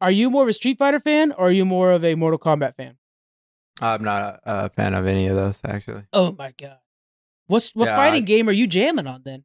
Are 0.00 0.10
you 0.10 0.28
more 0.30 0.42
of 0.42 0.48
a 0.48 0.52
Street 0.52 0.78
Fighter 0.78 1.00
fan 1.00 1.32
or 1.32 1.48
are 1.48 1.52
you 1.52 1.64
more 1.64 1.92
of 1.92 2.04
a 2.04 2.14
Mortal 2.14 2.38
Kombat 2.38 2.76
fan? 2.76 2.98
I'm 3.80 4.04
not 4.04 4.22
a, 4.22 4.40
a 4.66 4.68
fan 4.70 4.94
of 4.94 5.06
any 5.06 5.26
of 5.26 5.36
those 5.36 5.60
actually. 5.64 6.02
Oh 6.12 6.32
my 6.38 6.52
god. 6.58 6.78
What's 7.46 7.70
what 7.74 7.86
Yeah, 7.86 7.96
fighting 7.96 8.22
I- 8.22 8.26
game 8.26 8.48
are 8.48 8.52
you 8.52 8.66
jamming 8.66 9.06
on 9.06 9.22
then? 9.24 9.44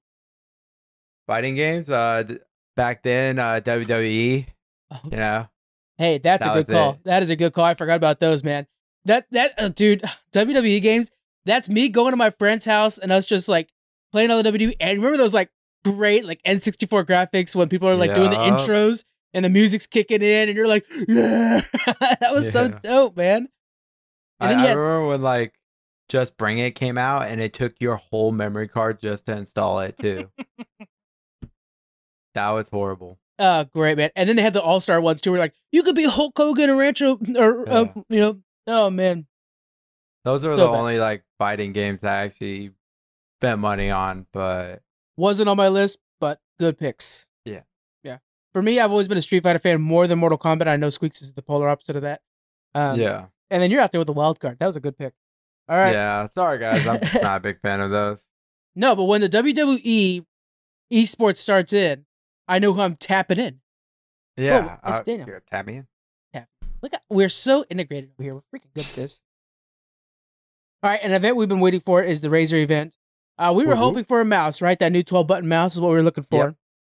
Fighting 1.28 1.56
games, 1.56 1.90
uh 1.90 2.24
d- 2.24 2.38
back 2.76 3.04
then, 3.04 3.40
uh 3.40 3.60
WWE, 3.64 4.48
Oh, 4.92 5.00
you 5.12 5.18
know. 5.18 5.48
Hey, 5.98 6.18
that's 6.18 6.46
That 6.46 6.56
a 6.58 6.64
good 6.64 6.74
call. 6.74 6.92
it. 6.94 7.00
That 7.04 7.24
is 7.24 7.30
a 7.30 7.36
good 7.36 7.54
call. 7.54 7.66
I 7.66 7.74
forgot 7.76 7.98
about 7.98 8.20
those, 8.20 8.44
man. 8.44 8.66
That 9.06 9.26
that 9.32 9.54
uh, 9.58 9.68
dude, 9.70 10.04
WWE 10.34 10.82
games. 10.82 11.12
That's 11.46 11.70
me 11.70 11.90
going 11.90 12.12
to 12.12 12.18
my 12.18 12.32
friend's 12.32 12.66
house 12.66 12.98
and 12.98 13.12
us 13.12 13.26
just 13.26 13.48
like 13.48 13.70
playing 14.12 14.32
all 14.32 14.42
the 14.42 14.52
WWE. 14.52 14.76
And 14.80 14.98
remember 15.00 15.18
those 15.18 15.34
like 15.34 15.50
great 15.86 16.26
like 16.26 16.42
N64 16.44 17.06
graphics 17.06 17.56
when 17.56 17.70
people 17.70 17.88
are 17.90 17.96
like 17.96 18.14
doing 18.14 18.30
the 18.32 18.36
intros 18.38 19.04
and 19.34 19.44
the 19.46 19.50
music's 19.50 19.88
kicking 19.88 20.22
in 20.22 20.50
and 20.50 20.56
you're 20.58 20.68
like, 20.68 20.86
yeah, 21.08 21.62
that 22.20 22.30
was 22.32 22.52
so 22.52 22.68
dope, 22.70 23.16
man. 23.18 23.48
And 24.40 24.52
I, 24.52 24.54
then 24.54 24.60
I 24.60 24.74
remember 24.74 25.08
when 25.08 25.22
like 25.22 25.54
Just 26.08 26.38
Bring 26.38 26.60
It 26.60 26.72
came 26.72 26.98
out 26.98 27.28
and 27.28 27.42
it 27.42 27.54
took 27.54 27.76
your 27.80 27.96
whole 27.98 28.32
memory 28.32 28.68
card 28.68 29.00
just 29.00 29.26
to 29.26 29.34
install 29.38 29.80
it 29.82 29.98
too. 29.98 30.30
that 32.34 32.50
was 32.52 32.70
horrible. 32.70 33.20
Oh, 33.38 33.64
great, 33.64 33.98
man. 33.98 34.10
And 34.16 34.28
then 34.28 34.36
they 34.36 34.42
had 34.42 34.54
the 34.54 34.62
All 34.62 34.80
Star 34.82 35.00
ones 35.00 35.22
too, 35.22 35.32
where 35.32 35.40
like 35.40 35.54
you 35.72 35.84
could 35.84 35.96
be 35.96 36.06
Hulk 36.06 36.34
Hogan 36.38 36.70
or 36.70 36.78
Rancho, 36.78 37.18
or 37.38 37.70
uh, 37.70 37.86
you 38.10 38.20
know, 38.20 38.40
oh 38.68 38.90
man, 38.90 39.28
Those 40.26 40.44
are 40.46 40.52
So 40.52 40.58
the 40.58 40.68
bad. 40.68 40.78
only 40.78 41.00
like 41.00 41.24
fighting 41.38 41.72
games 41.72 42.04
I 42.04 42.24
actually 42.26 42.72
spent 43.40 43.60
money 43.60 43.90
on, 43.90 44.26
but 44.34 44.82
wasn't 45.16 45.48
on 45.50 45.56
my 45.58 45.70
list, 45.70 46.00
but 46.20 46.40
good 46.60 46.78
picks. 46.78 47.26
Yeah. 47.46 47.62
yeah. 48.04 48.18
For 48.52 48.62
me, 48.62 48.80
I've 48.80 48.92
always 48.92 49.08
been 49.08 49.18
a 49.18 49.22
Street 49.22 49.44
Fighter 49.44 49.60
fan 49.60 49.80
more 49.82 50.06
than 50.08 50.20
Mortal 50.20 50.38
Kombat. 50.38 50.68
I 50.68 50.76
know 50.76 50.90
Squeaks 50.90 51.22
is 51.22 51.32
the 51.34 51.42
polar 51.42 51.70
opposite 51.70 51.96
of 51.96 52.02
that. 52.02 52.22
Um, 52.76 53.00
yeah. 53.00 53.26
And 53.52 53.62
then 53.62 53.72
you're 53.72 53.82
out 53.82 53.92
there 53.92 54.00
with 54.00 54.08
the 54.08 54.14
wild 54.14 54.40
card. 54.40 54.58
That 54.60 54.68
was 54.68 54.76
a 54.76 54.80
good 54.80 54.98
pick. 54.98 55.14
All 55.68 55.78
right. 55.78 55.94
Yeah. 55.94 56.28
Sorry 56.34 56.60
guys, 56.60 56.86
I'm 56.86 57.00
not 57.22 57.38
a 57.38 57.40
big 57.40 57.62
fan 57.62 57.82
of 57.82 57.92
those. 57.92 58.26
No, 58.76 58.96
but 58.96 59.06
when 59.06 59.20
the 59.20 59.28
WWE 59.28 60.24
esports 60.94 61.38
starts 61.38 61.74
in, 61.74 62.06
I 62.48 62.60
know 62.60 62.72
who 62.72 62.80
I'm 62.80 62.96
tapping 62.96 63.40
in. 63.40 63.60
Yeah. 64.38 64.78
it's 64.86 65.00
uh, 65.00 65.04
Daniel. 65.04 65.26
here, 65.26 65.44
tap 65.50 65.66
me 65.66 65.78
in. 65.78 65.88
Look, 66.82 66.94
we're 67.10 67.30
so 67.30 67.66
integrated 67.70 68.12
over 68.16 68.24
here. 68.24 68.36
We're 68.36 68.42
freaking 68.60 68.74
good 68.74 68.86
at 68.86 68.94
this. 68.94 69.22
All 70.84 70.90
right, 70.90 71.00
an 71.04 71.12
event 71.12 71.36
we've 71.36 71.50
been 71.50 71.60
waiting 71.60 71.82
for 71.82 72.02
is 72.02 72.22
the 72.22 72.30
Razer 72.30 72.62
event. 72.62 72.96
Uh, 73.38 73.54
we 73.56 73.66
were 73.66 73.72
whoop. 73.72 73.80
hoping 73.80 74.04
for 74.06 74.22
a 74.22 74.26
mouse, 74.26 74.62
right? 74.62 74.80
That 74.80 74.92
new 74.92 75.04
12 75.04 75.28
button 75.28 75.50
mouse 75.50 75.74
is 75.74 75.82
what 75.82 75.90
we 75.90 75.96
were 75.96 76.04
looking 76.04 76.24
for. 76.24 76.46
Yep. 76.46 76.56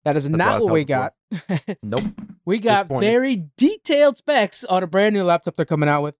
That 0.06 0.16
is 0.16 0.26
That's 0.26 0.38
not 0.38 0.60
was 0.60 0.66
what 0.66 0.74
we 0.74 0.84
got. 0.86 1.14
Nope. 1.84 2.04
we 2.46 2.60
got 2.60 2.88
very 2.88 3.48
detailed 3.58 4.18
specs 4.18 4.64
on 4.64 4.82
a 4.84 4.88
brand 4.88 5.14
new 5.14 5.24
laptop 5.24 5.56
they're 5.56 5.66
coming 5.66 5.90
out 5.90 6.04
with. 6.04 6.16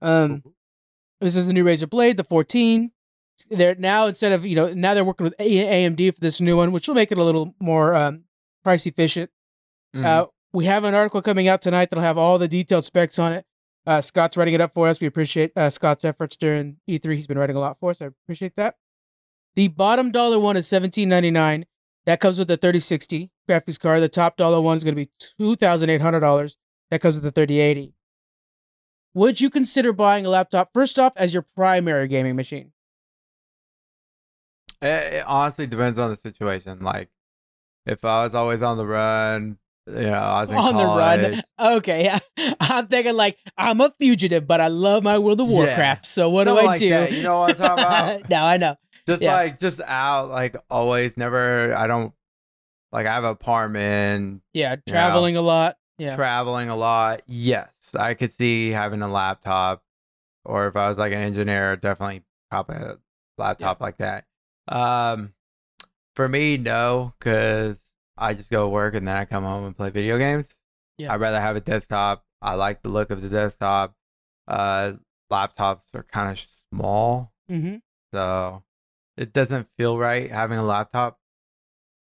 Um, 0.00 0.42
this 1.20 1.36
is 1.36 1.46
the 1.46 1.52
new 1.52 1.64
Razer 1.64 1.88
Blade, 1.88 2.16
the 2.16 2.24
14. 2.24 2.92
They're 3.50 3.74
now 3.76 4.06
instead 4.06 4.32
of 4.32 4.44
you 4.44 4.56
know 4.56 4.72
now 4.72 4.94
they're 4.94 5.04
working 5.04 5.24
with 5.24 5.36
AMD 5.38 6.14
for 6.14 6.20
this 6.20 6.40
new 6.40 6.56
one, 6.56 6.72
which 6.72 6.88
will 6.88 6.94
make 6.94 7.12
it 7.12 7.18
a 7.18 7.22
little 7.22 7.54
more 7.60 7.94
um, 7.94 8.24
price 8.64 8.84
efficient. 8.86 9.30
Mhm. 9.94 10.04
Uh, 10.04 10.26
we 10.52 10.64
have 10.64 10.84
an 10.84 10.94
article 10.94 11.22
coming 11.22 11.46
out 11.46 11.62
tonight 11.62 11.90
that'll 11.90 12.02
have 12.02 12.18
all 12.18 12.38
the 12.38 12.48
detailed 12.48 12.84
specs 12.84 13.18
on 13.18 13.32
it. 13.32 13.44
Uh, 13.86 14.00
Scott's 14.00 14.36
writing 14.36 14.54
it 14.54 14.60
up 14.60 14.74
for 14.74 14.88
us. 14.88 15.00
We 15.00 15.06
appreciate 15.06 15.52
uh, 15.56 15.70
Scott's 15.70 16.04
efforts 16.04 16.36
during 16.36 16.78
E3. 16.90 17.14
He's 17.16 17.26
been 17.26 17.38
writing 17.38 17.56
a 17.56 17.60
lot 17.60 17.78
for 17.78 17.90
us. 17.90 18.02
I 18.02 18.06
appreciate 18.06 18.54
that. 18.56 18.74
The 19.56 19.68
bottom 19.68 20.10
dollar 20.10 20.38
one 20.38 20.56
is 20.56 20.66
seventeen 20.66 21.08
ninety 21.08 21.30
nine. 21.30 21.64
That 22.06 22.20
comes 22.20 22.38
with 22.38 22.48
the 22.48 22.56
thirty 22.56 22.80
sixty 22.80 23.30
graphics 23.48 23.78
card. 23.78 24.02
The 24.02 24.08
top 24.08 24.36
dollar 24.36 24.60
one 24.60 24.76
is 24.76 24.84
going 24.84 24.94
to 24.96 25.00
be 25.04 25.10
two 25.38 25.54
thousand 25.56 25.90
eight 25.90 26.00
hundred 26.00 26.20
dollars. 26.20 26.56
That 26.90 27.00
comes 27.00 27.14
with 27.16 27.24
the 27.24 27.30
thirty 27.30 27.60
eighty. 27.60 27.94
Would 29.18 29.40
you 29.40 29.50
consider 29.50 29.92
buying 29.92 30.24
a 30.26 30.28
laptop 30.28 30.70
first 30.72 30.96
off 30.96 31.12
as 31.16 31.34
your 31.34 31.42
primary 31.56 32.06
gaming 32.06 32.36
machine? 32.36 32.70
It, 34.80 35.14
it 35.14 35.24
honestly 35.26 35.66
depends 35.66 35.98
on 35.98 36.10
the 36.10 36.16
situation. 36.16 36.78
Like, 36.82 37.08
if 37.84 38.04
I 38.04 38.22
was 38.22 38.36
always 38.36 38.62
on 38.62 38.76
the 38.76 38.86
run, 38.86 39.58
you 39.88 40.02
know, 40.02 40.12
I 40.12 40.44
was 40.44 40.50
on 40.52 40.76
the 40.76 40.84
run. 40.84 41.42
Okay, 41.78 42.04
yeah. 42.04 42.20
I'm 42.60 42.86
thinking 42.86 43.14
like 43.14 43.38
I'm 43.56 43.80
a 43.80 43.92
fugitive, 43.98 44.46
but 44.46 44.60
I 44.60 44.68
love 44.68 45.02
my 45.02 45.18
World 45.18 45.40
of 45.40 45.48
Yeah. 45.48 45.54
Warcraft. 45.56 46.06
So 46.06 46.30
what 46.30 46.44
do 46.44 46.56
I 46.56 46.62
like 46.62 46.78
do? 46.80 46.90
that, 46.90 47.10
You 47.12 47.24
know 47.24 47.40
what 47.40 47.50
I'm 47.50 47.56
talking 47.56 47.84
about? 47.84 48.30
no, 48.30 48.44
I 48.44 48.56
know. 48.56 48.76
just 49.04 49.20
Yeah. 49.20 49.32
like 49.32 49.58
just 49.58 49.80
out, 49.80 50.28
like 50.28 50.54
always, 50.70 51.16
never. 51.16 51.74
I 51.74 51.88
don't 51.88 52.12
like. 52.92 53.06
I 53.06 53.14
have 53.14 53.24
an 53.24 53.30
apartment, 53.30 54.42
Yeah, 54.52 54.76
traveling 54.86 55.36
a 55.36 55.42
lot. 55.42 55.76
Yeah, 55.98 56.14
traveling 56.14 56.68
a 56.70 56.76
lot. 56.76 57.22
Yes, 57.26 57.68
I 57.94 58.14
could 58.14 58.30
see 58.30 58.70
having 58.70 59.02
a 59.02 59.08
laptop, 59.08 59.82
or 60.44 60.68
if 60.68 60.76
I 60.76 60.88
was 60.88 60.98
like 60.98 61.12
an 61.12 61.20
engineer, 61.20 61.76
definitely 61.76 62.22
probably 62.50 62.76
a 62.76 62.98
laptop 63.36 63.80
like 63.80 63.98
that. 63.98 64.24
Um, 64.66 65.34
for 66.14 66.28
me, 66.28 66.56
no, 66.56 67.14
because 67.18 67.92
I 68.16 68.34
just 68.34 68.50
go 68.50 68.64
to 68.64 68.68
work 68.68 68.94
and 68.94 69.06
then 69.06 69.16
I 69.16 69.24
come 69.24 69.44
home 69.44 69.64
and 69.64 69.76
play 69.76 69.90
video 69.90 70.18
games. 70.18 70.48
Yeah. 70.98 71.12
I'd 71.12 71.20
rather 71.20 71.40
have 71.40 71.56
a 71.56 71.60
desktop. 71.60 72.24
I 72.42 72.54
like 72.54 72.82
the 72.82 72.88
look 72.88 73.10
of 73.10 73.22
the 73.22 73.28
desktop. 73.28 73.94
Uh, 74.46 74.94
laptops 75.30 75.94
are 75.94 76.04
kind 76.04 76.30
of 76.30 76.38
small, 76.38 77.32
mm-hmm. 77.50 77.76
so 78.12 78.62
it 79.16 79.32
doesn't 79.32 79.68
feel 79.76 79.98
right 79.98 80.30
having 80.30 80.58
a 80.58 80.64
laptop 80.64 81.18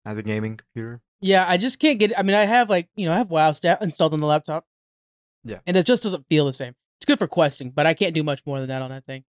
as 0.06 0.18
a 0.18 0.24
gaming 0.24 0.58
computer. 0.58 1.02
Yeah, 1.22 1.46
I 1.48 1.58
just 1.58 1.80
can't 1.80 2.00
get. 2.00 2.18
I 2.18 2.24
mean, 2.24 2.36
I 2.36 2.46
have 2.46 2.70
like 2.70 2.90
you 2.96 3.06
know 3.06 3.14
I 3.14 3.18
have 3.18 3.30
WoW 3.30 3.52
sta- 3.52 3.78
installed 3.82 4.14
on 4.14 4.20
the 4.20 4.26
laptop. 4.26 4.66
Yeah. 5.44 5.60
and 5.68 5.76
it 5.78 5.86
just 5.86 6.04
doesn't 6.04 6.26
feel 6.30 6.46
the 6.46 6.54
same. 6.54 6.76
It's 7.00 7.06
good 7.06 7.20
for 7.20 7.28
questing, 7.28 7.72
but 7.72 7.86
I 7.86 7.94
can't 7.94 8.14
do 8.16 8.24
much 8.24 8.42
more 8.46 8.60
than 8.60 8.70
that 8.70 8.82
on 8.82 8.90
that 8.90 9.06
thing. 9.06 9.24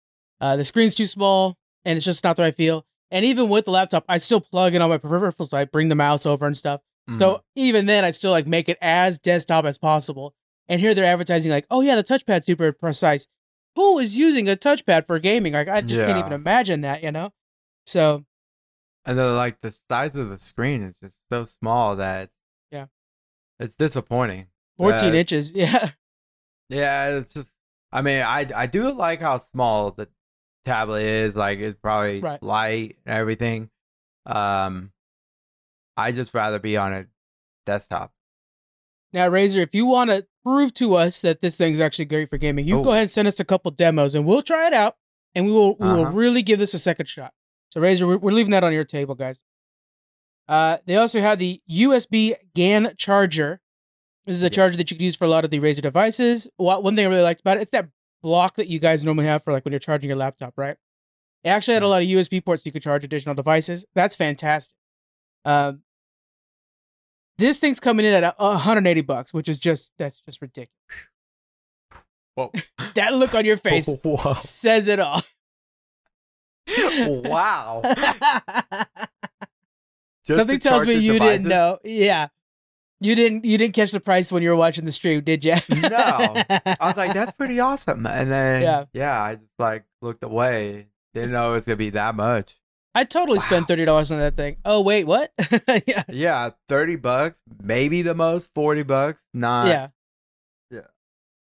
Uh, 0.41 0.57
the 0.57 0.65
screen's 0.65 0.95
too 0.95 1.07
small, 1.07 1.57
and 1.85 1.97
it's 1.97 2.05
just 2.05 2.25
not 2.25 2.37
the 2.37 2.43
right 2.43 2.55
feel. 2.57 2.85
And 3.13 3.25
even 3.25 3.49
with 3.49 3.65
the 3.67 3.71
laptop, 3.73 4.05
I 4.09 4.19
still 4.19 4.41
plug 4.41 4.75
in 4.75 4.83
all 4.83 4.89
my 4.89 4.99
peripherals. 4.99 5.49
So 5.49 5.59
I 5.59 5.65
bring 5.65 5.89
the 5.89 5.95
mouse 5.95 6.27
over 6.27 6.47
and 6.47 6.57
stuff. 6.57 6.81
Mhm. 7.09 7.19
So 7.19 7.43
even 7.57 7.87
then, 7.87 8.05
I 8.05 8.11
still 8.13 8.31
like 8.31 8.47
make 8.47 8.69
it 8.69 8.79
as 8.81 9.19
desktop 9.19 9.65
as 9.65 9.79
possible. 9.79 10.35
And 10.69 10.81
here 10.81 10.95
they're 10.95 11.05
advertising 11.05 11.51
like, 11.51 11.67
oh 11.71 11.81
yeah, 11.81 11.97
the 11.97 12.05
touchpad's 12.05 12.47
super 12.47 12.73
precise. 12.73 13.27
Who 13.77 13.99
is 13.99 14.17
using 14.19 14.49
a 14.49 14.57
touchpad 14.57 15.07
for 15.07 15.19
gaming? 15.19 15.53
Like 15.53 15.69
I 15.69 15.81
just 15.81 16.01
can't 16.01 16.19
even 16.19 16.33
imagine 16.33 16.81
that, 16.83 17.03
you 17.03 17.11
know. 17.13 17.33
So 17.87 18.25
and 19.05 19.19
then 19.19 19.35
like 19.37 19.61
the 19.61 19.71
size 19.89 20.15
of 20.17 20.29
the 20.29 20.39
screen 20.39 20.83
is 20.83 20.95
just 21.03 21.17
so 21.31 21.45
small 21.45 21.97
that 21.97 22.31
Yeah. 22.71 22.87
it's 23.59 23.77
disappointing. 23.77 24.47
14 24.77 25.11
Uh, 25.11 25.15
inches, 25.15 25.53
yeah, 25.55 25.91
Yeah, 26.71 27.19
it's 27.19 27.35
just. 27.35 27.53
I 27.93 28.03
mean, 28.03 28.23
I 28.23 28.47
I 28.55 28.67
do 28.67 28.93
like 28.93 29.21
how 29.21 29.39
small 29.39 29.91
the 29.91 30.09
tablet 30.65 31.03
is. 31.03 31.35
Like 31.37 31.59
it's 31.59 31.79
probably 31.79 32.21
Right. 32.21 32.43
light 32.43 32.97
and 33.05 33.19
everything. 33.19 33.69
Um, 34.27 34.93
I 35.97 36.13
just 36.13 36.33
rather 36.33 36.59
be 36.59 36.77
on 36.77 36.93
a 36.95 37.07
desktop. 37.67 38.13
Now, 39.13 39.29
Razer, 39.29 39.61
if 39.63 39.75
you 39.75 39.87
want 39.87 40.11
to 40.11 40.27
prove 40.45 40.73
to 40.75 40.95
us 40.95 41.21
that 41.23 41.41
this 41.41 41.57
thing's 41.57 41.81
actually 41.81 42.05
great 42.05 42.31
for 42.31 42.39
gaming, 42.39 42.65
you 42.67 42.79
Oh. 42.79 42.85
go 42.85 42.91
ahead 42.93 43.03
and 43.03 43.11
send 43.11 43.27
us 43.27 43.41
a 43.41 43.45
couple 43.45 43.71
demos, 43.73 44.15
and 44.15 44.25
we'll 44.25 44.41
try 44.43 44.69
it 44.69 44.73
out, 44.73 44.97
and 45.35 45.45
we 45.47 45.51
will 45.53 45.75
we 45.77 45.89
will 45.89 46.03
Uh-huh. 46.07 46.13
really 46.13 46.43
give 46.43 46.61
this 46.61 46.75
a 46.75 46.79
second 46.79 47.07
shot. 47.07 47.35
So, 47.71 47.81
Razer, 47.81 48.07
we're, 48.07 48.19
we're 48.19 48.33
leaving 48.33 48.53
that 48.53 48.63
on 48.65 48.73
your 48.73 48.85
table, 48.85 49.17
guys. 49.17 49.43
Uh, 50.49 50.79
they 50.87 50.97
also 50.97 51.21
have 51.21 51.39
the 51.41 51.61
USB 51.69 52.35
GAN 52.55 52.95
charger. 52.97 53.61
This 54.27 54.37
is 54.37 54.43
a 54.43 54.47
Yeah. 54.47 54.51
charger 54.51 54.77
that 54.77 54.91
you 54.91 54.97
can 54.97 55.05
use 55.05 55.17
for 55.17 55.25
a 55.25 55.29
lot 55.29 55.45
of 55.45 55.51
the 55.51 55.59
Razer 55.61 55.83
devices. 55.83 56.47
One 56.57 56.95
thing 56.97 57.07
I 57.07 57.09
really 57.09 57.23
liked 57.23 57.41
about 57.41 57.57
it, 57.57 57.63
it's 57.63 57.71
that 57.73 57.89
block 58.23 58.57
that 58.57 58.69
you 58.69 58.79
guys 58.79 59.03
normally 59.03 59.27
have 59.27 59.43
for 59.43 59.53
like 59.53 59.65
when 59.65 59.73
you're 59.73 59.79
charging 59.79 60.09
your 60.09 60.17
laptop, 60.17 60.55
right? 60.57 60.77
It 61.43 61.49
actually 61.49 61.75
had 61.75 61.83
a 61.83 61.87
Mhm. 61.87 61.91
lot 61.91 62.03
of 62.03 62.09
USB 62.09 62.41
ports 62.41 62.63
so 62.63 62.69
you 62.69 62.73
could 62.73 62.83
charge 62.83 63.03
additional 63.05 63.35
devices. 63.35 63.87
That's 63.95 64.15
fantastic. 64.15 64.75
Um, 65.47 65.83
this 67.39 67.59
thing's 67.59 67.81
coming 67.81 68.05
in 68.05 68.13
at 68.13 68.35
180 68.39 69.01
bucks, 69.01 69.33
which 69.33 69.49
is 69.49 69.59
just 69.59 69.93
that's 69.97 70.21
just 70.21 70.43
ridiculous. 70.43 70.77
Whoa! 72.35 72.53
That 72.95 73.15
look 73.15 73.35
on 73.35 73.45
your 73.47 73.57
face 73.69 73.89
Whoa! 74.05 74.35
says 74.35 74.87
it 74.87 75.01
all. 75.01 75.23
wow! 77.25 77.81
Something 80.29 80.59
tells 80.59 80.85
me 80.87 80.95
you 80.95 81.15
devices? 81.15 81.39
didn't 81.39 81.49
know. 81.49 81.79
Yeah. 81.85 82.29
You 83.03 83.15
didn't 83.15 83.45
you 83.47 83.57
didn't 83.57 83.75
catch 83.75 83.93
the 83.93 84.01
price 84.01 84.31
when 84.31 84.43
you 84.43 84.51
were 84.51 84.57
watching 84.57 84.85
the 84.85 84.93
stream, 84.93 85.23
did 85.23 85.45
you? 85.45 85.55
No. 85.71 85.89
I 86.51 86.77
was 86.83 86.97
like, 86.97 87.15
that's 87.15 87.33
pretty 87.33 87.59
awesome. 87.59 88.05
And 88.07 88.31
then 88.31 88.63
Yeah. 88.63 88.85
yeah, 88.93 89.21
I 89.23 89.35
just 89.37 89.53
like 89.59 89.85
looked 90.03 90.23
away. 90.23 90.89
Didn't 91.15 91.33
know 91.33 91.51
it 91.51 91.55
was 91.55 91.65
gonna 91.65 91.77
be 91.77 91.91
that 91.91 92.15
much. 92.15 92.57
I 92.95 93.05
totally 93.05 93.39
spent 93.39 93.69
thirty 93.69 93.85
dollars 93.85 94.13
on 94.13 94.19
that 94.19 94.37
thing. 94.37 94.57
Oh 94.65 94.81
wait, 94.83 95.05
what? 95.05 95.33
yeah, 95.87 96.03
Yeah, 96.09 96.51
thirty 96.69 96.97
bucks, 96.97 97.41
maybe 97.63 98.03
the 98.03 98.15
most 98.15 98.51
forty 98.55 98.83
bucks. 98.83 99.23
Not 99.33 99.69
yeah, 99.69 99.89
yeah. 100.71 100.81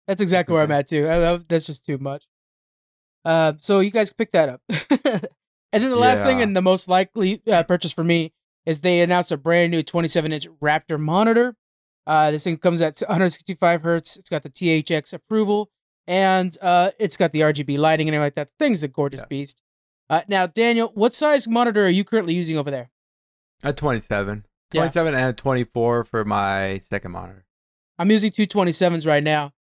That's 0.08 0.22
exactly 0.22 0.54
where 0.54 0.64
I'm 0.64 0.72
at 0.72 0.88
too. 0.88 1.08
I, 1.08 1.34
I- 1.34 1.40
that's 1.48 1.66
just 1.66 1.86
too 1.86 1.98
much. 1.98 2.28
Uh, 3.26 3.54
so 3.60 3.80
you 3.80 3.92
guys 3.92 4.14
pick 4.14 4.32
that 4.32 4.48
up. 4.50 4.62
and 4.70 5.84
then 5.84 5.90
the 5.90 5.96
last 5.98 6.24
thing 6.24 6.42
and 6.42 6.56
the 6.56 6.62
most 6.62 6.88
likely 6.88 7.42
uh, 7.52 7.64
purchase 7.64 7.92
for 7.92 8.04
me 8.04 8.32
is 8.68 8.82
they 8.82 9.00
announced 9.02 9.32
a 9.32 9.38
brand 9.38 9.72
new 9.72 9.82
27 9.82 10.32
inch 10.32 10.46
Raptor 10.62 11.00
monitor. 11.00 11.56
Uh, 12.06 12.30
this 12.32 12.44
thing 12.44 12.58
comes 12.58 12.82
at 12.82 13.00
165 13.00 13.82
hertz. 13.82 14.16
It's 14.18 14.30
got 14.30 14.44
the 14.44 14.50
THX 14.50 15.14
approval, 15.14 15.70
and 16.06 16.56
uh, 16.62 16.92
it's 17.00 17.18
got 17.18 17.32
the 17.32 17.42
RGB 17.42 17.78
lighting 17.80 18.08
and 18.08 18.16
everything 18.16 18.26
like 18.28 18.36
that. 18.36 18.50
The 18.60 18.66
thing's 18.66 18.84
a 18.84 18.88
gorgeous 18.88 19.22
Yeah. 19.22 19.26
beast. 19.30 19.62
Uh, 20.10 20.22
now, 20.28 20.46
Daniel, 20.48 20.92
what 20.94 21.16
size 21.16 21.48
monitor 21.48 21.86
are 21.86 21.90
you 21.90 22.04
currently 22.04 22.34
using 22.34 22.58
over 22.58 22.70
there? 22.70 22.92
A 23.64 23.74
27. 23.74 24.46
Yeah. 24.74 24.90
and 24.94 25.16
a 25.16 25.34
24 25.34 26.04
for 26.04 26.26
my 26.26 26.80
second 26.90 27.12
monitor. 27.12 27.46
I'm 27.98 28.12
using 28.12 28.32
two 28.32 28.46
27s 28.46 29.08
right 29.08 29.24
now. 29.24 29.54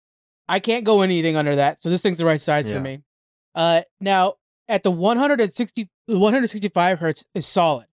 I 0.49 0.59
can't 0.59 0.83
go 0.85 1.01
anything 1.01 1.35
under 1.37 1.55
that, 1.55 1.81
so 1.81 1.89
this 1.89 2.01
thing's 2.01 2.17
the 2.17 2.25
right 2.25 2.41
size 2.41 2.69
Yeah. 2.69 2.75
for 2.75 2.81
me. 2.81 2.99
Uh, 3.55 3.81
now 3.99 4.35
at 4.69 4.83
the 4.83 4.91
160, 4.91 5.89
the 6.07 6.19
165 6.19 6.99
hertz 6.99 7.25
is 7.33 7.45
solid. 7.45 7.87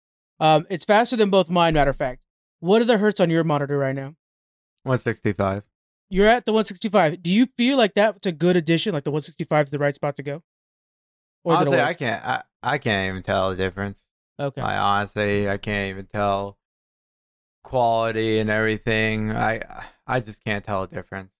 Um, 0.40 0.66
it's 0.70 0.84
faster 0.84 1.16
than 1.16 1.30
both 1.30 1.50
mine. 1.50 1.74
Matter 1.74 1.90
of 1.90 1.96
fact, 1.96 2.22
what 2.60 2.80
are 2.82 2.86
the 2.86 2.98
hertz 2.98 3.20
on 3.20 3.30
your 3.30 3.44
monitor 3.44 3.78
right 3.78 3.94
now? 3.94 4.14
165. 4.84 5.62
You're 6.08 6.26
at 6.26 6.44
the 6.46 6.52
165. 6.52 7.22
Do 7.22 7.30
you 7.30 7.46
feel 7.56 7.76
like 7.78 7.94
that's 7.94 8.26
a 8.26 8.32
good 8.32 8.56
addition? 8.56 8.92
Like 8.92 9.04
the 9.04 9.10
165 9.10 9.64
is 9.64 9.70
the 9.70 9.78
right 9.78 9.94
spot 9.94 10.16
to 10.16 10.22
go, 10.22 10.42
or 11.44 11.54
is 11.54 11.60
honestly, 11.60 11.76
it 11.78 11.80
a 11.80 11.84
I 11.84 11.92
can't. 11.94 12.24
I, 12.26 12.42
I 12.62 12.78
can't 12.78 13.08
even 13.10 13.22
tell 13.22 13.50
the 13.50 13.56
difference. 13.56 14.04
Okay, 14.40 14.60
I 14.62 14.78
honestly, 14.78 15.48
I 15.48 15.58
can't 15.58 15.90
even 15.90 16.06
tell 16.06 16.58
quality 17.62 18.38
and 18.38 18.50
everything. 18.50 19.30
I 19.30 19.60
I 20.06 20.20
just 20.20 20.42
can't 20.44 20.64
tell 20.64 20.86
the 20.86 20.94
difference. 20.94 21.30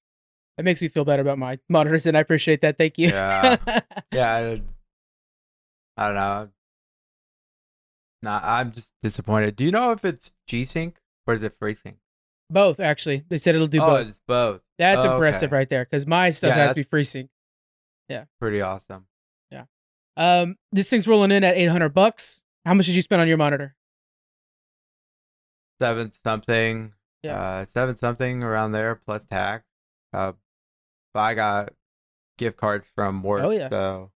that 0.57 0.63
makes 0.65 0.83
me 0.83 0.89
feel 0.89 1.05
better 1.05 1.23
about 1.23 1.39
my 1.39 1.59
monitors, 1.69 2.07
and 2.07 2.17
I 2.17 2.21
appreciate 2.21 2.61
that. 2.61 2.77
Thank 2.79 2.99
you. 2.99 3.09
Yeah. 3.09 3.57
Yeah, 4.13 4.35
I, 4.35 4.63
I 5.97 6.07
don't 6.07 6.15
know. 6.17 6.49
Nah, 8.23 8.41
I'm 8.43 8.73
just 8.73 8.93
disappointed. 9.03 9.57
Do 9.57 9.65
you 9.65 9.71
know 9.71 9.93
if 9.93 10.05
it's 10.05 10.35
G 10.47 10.65
Sync 10.65 10.99
or 11.27 11.35
is 11.35 11.43
it 11.43 11.59
FreeSync? 11.59 11.95
both 12.51 12.81
actually. 12.81 13.25
They 13.29 13.39
said 13.39 13.55
it'll 13.55 13.69
do 13.69 13.81
oh, 13.81 13.87
both. 13.87 14.09
it's 14.09 14.21
both. 14.27 14.61
That's 14.79 15.07
Oh, 15.07 15.15
impressive 15.15 15.51
okay. 15.51 15.57
right 15.57 15.71
there 15.71 15.85
because 15.85 16.07
my 16.07 16.31
stuff 16.31 16.49
Yeah, 16.49 16.57
has 16.57 16.71
to 16.71 16.75
be 16.75 16.83
free 16.83 17.29
Yeah. 18.09 18.25
Pretty 18.41 18.61
awesome. 18.61 19.07
Yeah. 19.53 19.65
Um, 20.17 20.57
this 20.73 20.91
thing's 20.91 21.07
rolling 21.07 21.31
in 21.31 21.45
at 21.45 21.57
800 21.57 21.91
bucks. 21.91 22.43
How 22.67 22.75
much 22.75 22.87
did 22.87 22.97
you 22.97 23.03
spend 23.03 23.23
on 23.23 23.29
your 23.29 23.37
monitor? 23.37 23.77
Seven 25.79 26.13
something. 26.25 26.93
Yeah. 27.23 27.41
Uh, 27.41 27.65
seven 27.67 27.97
something 27.97 28.43
around 28.43 28.73
there 28.73 28.97
plus 28.97 29.25
tax. 29.25 29.65
Uh, 30.13 30.33
but 31.15 31.21
I 31.21 31.35
got 31.35 31.73
gift 32.37 32.57
cards 32.57 32.91
from 32.95 33.23
work, 33.23 33.43
Oh, 33.45 33.51
yeah. 33.51 33.69
so 33.69 34.11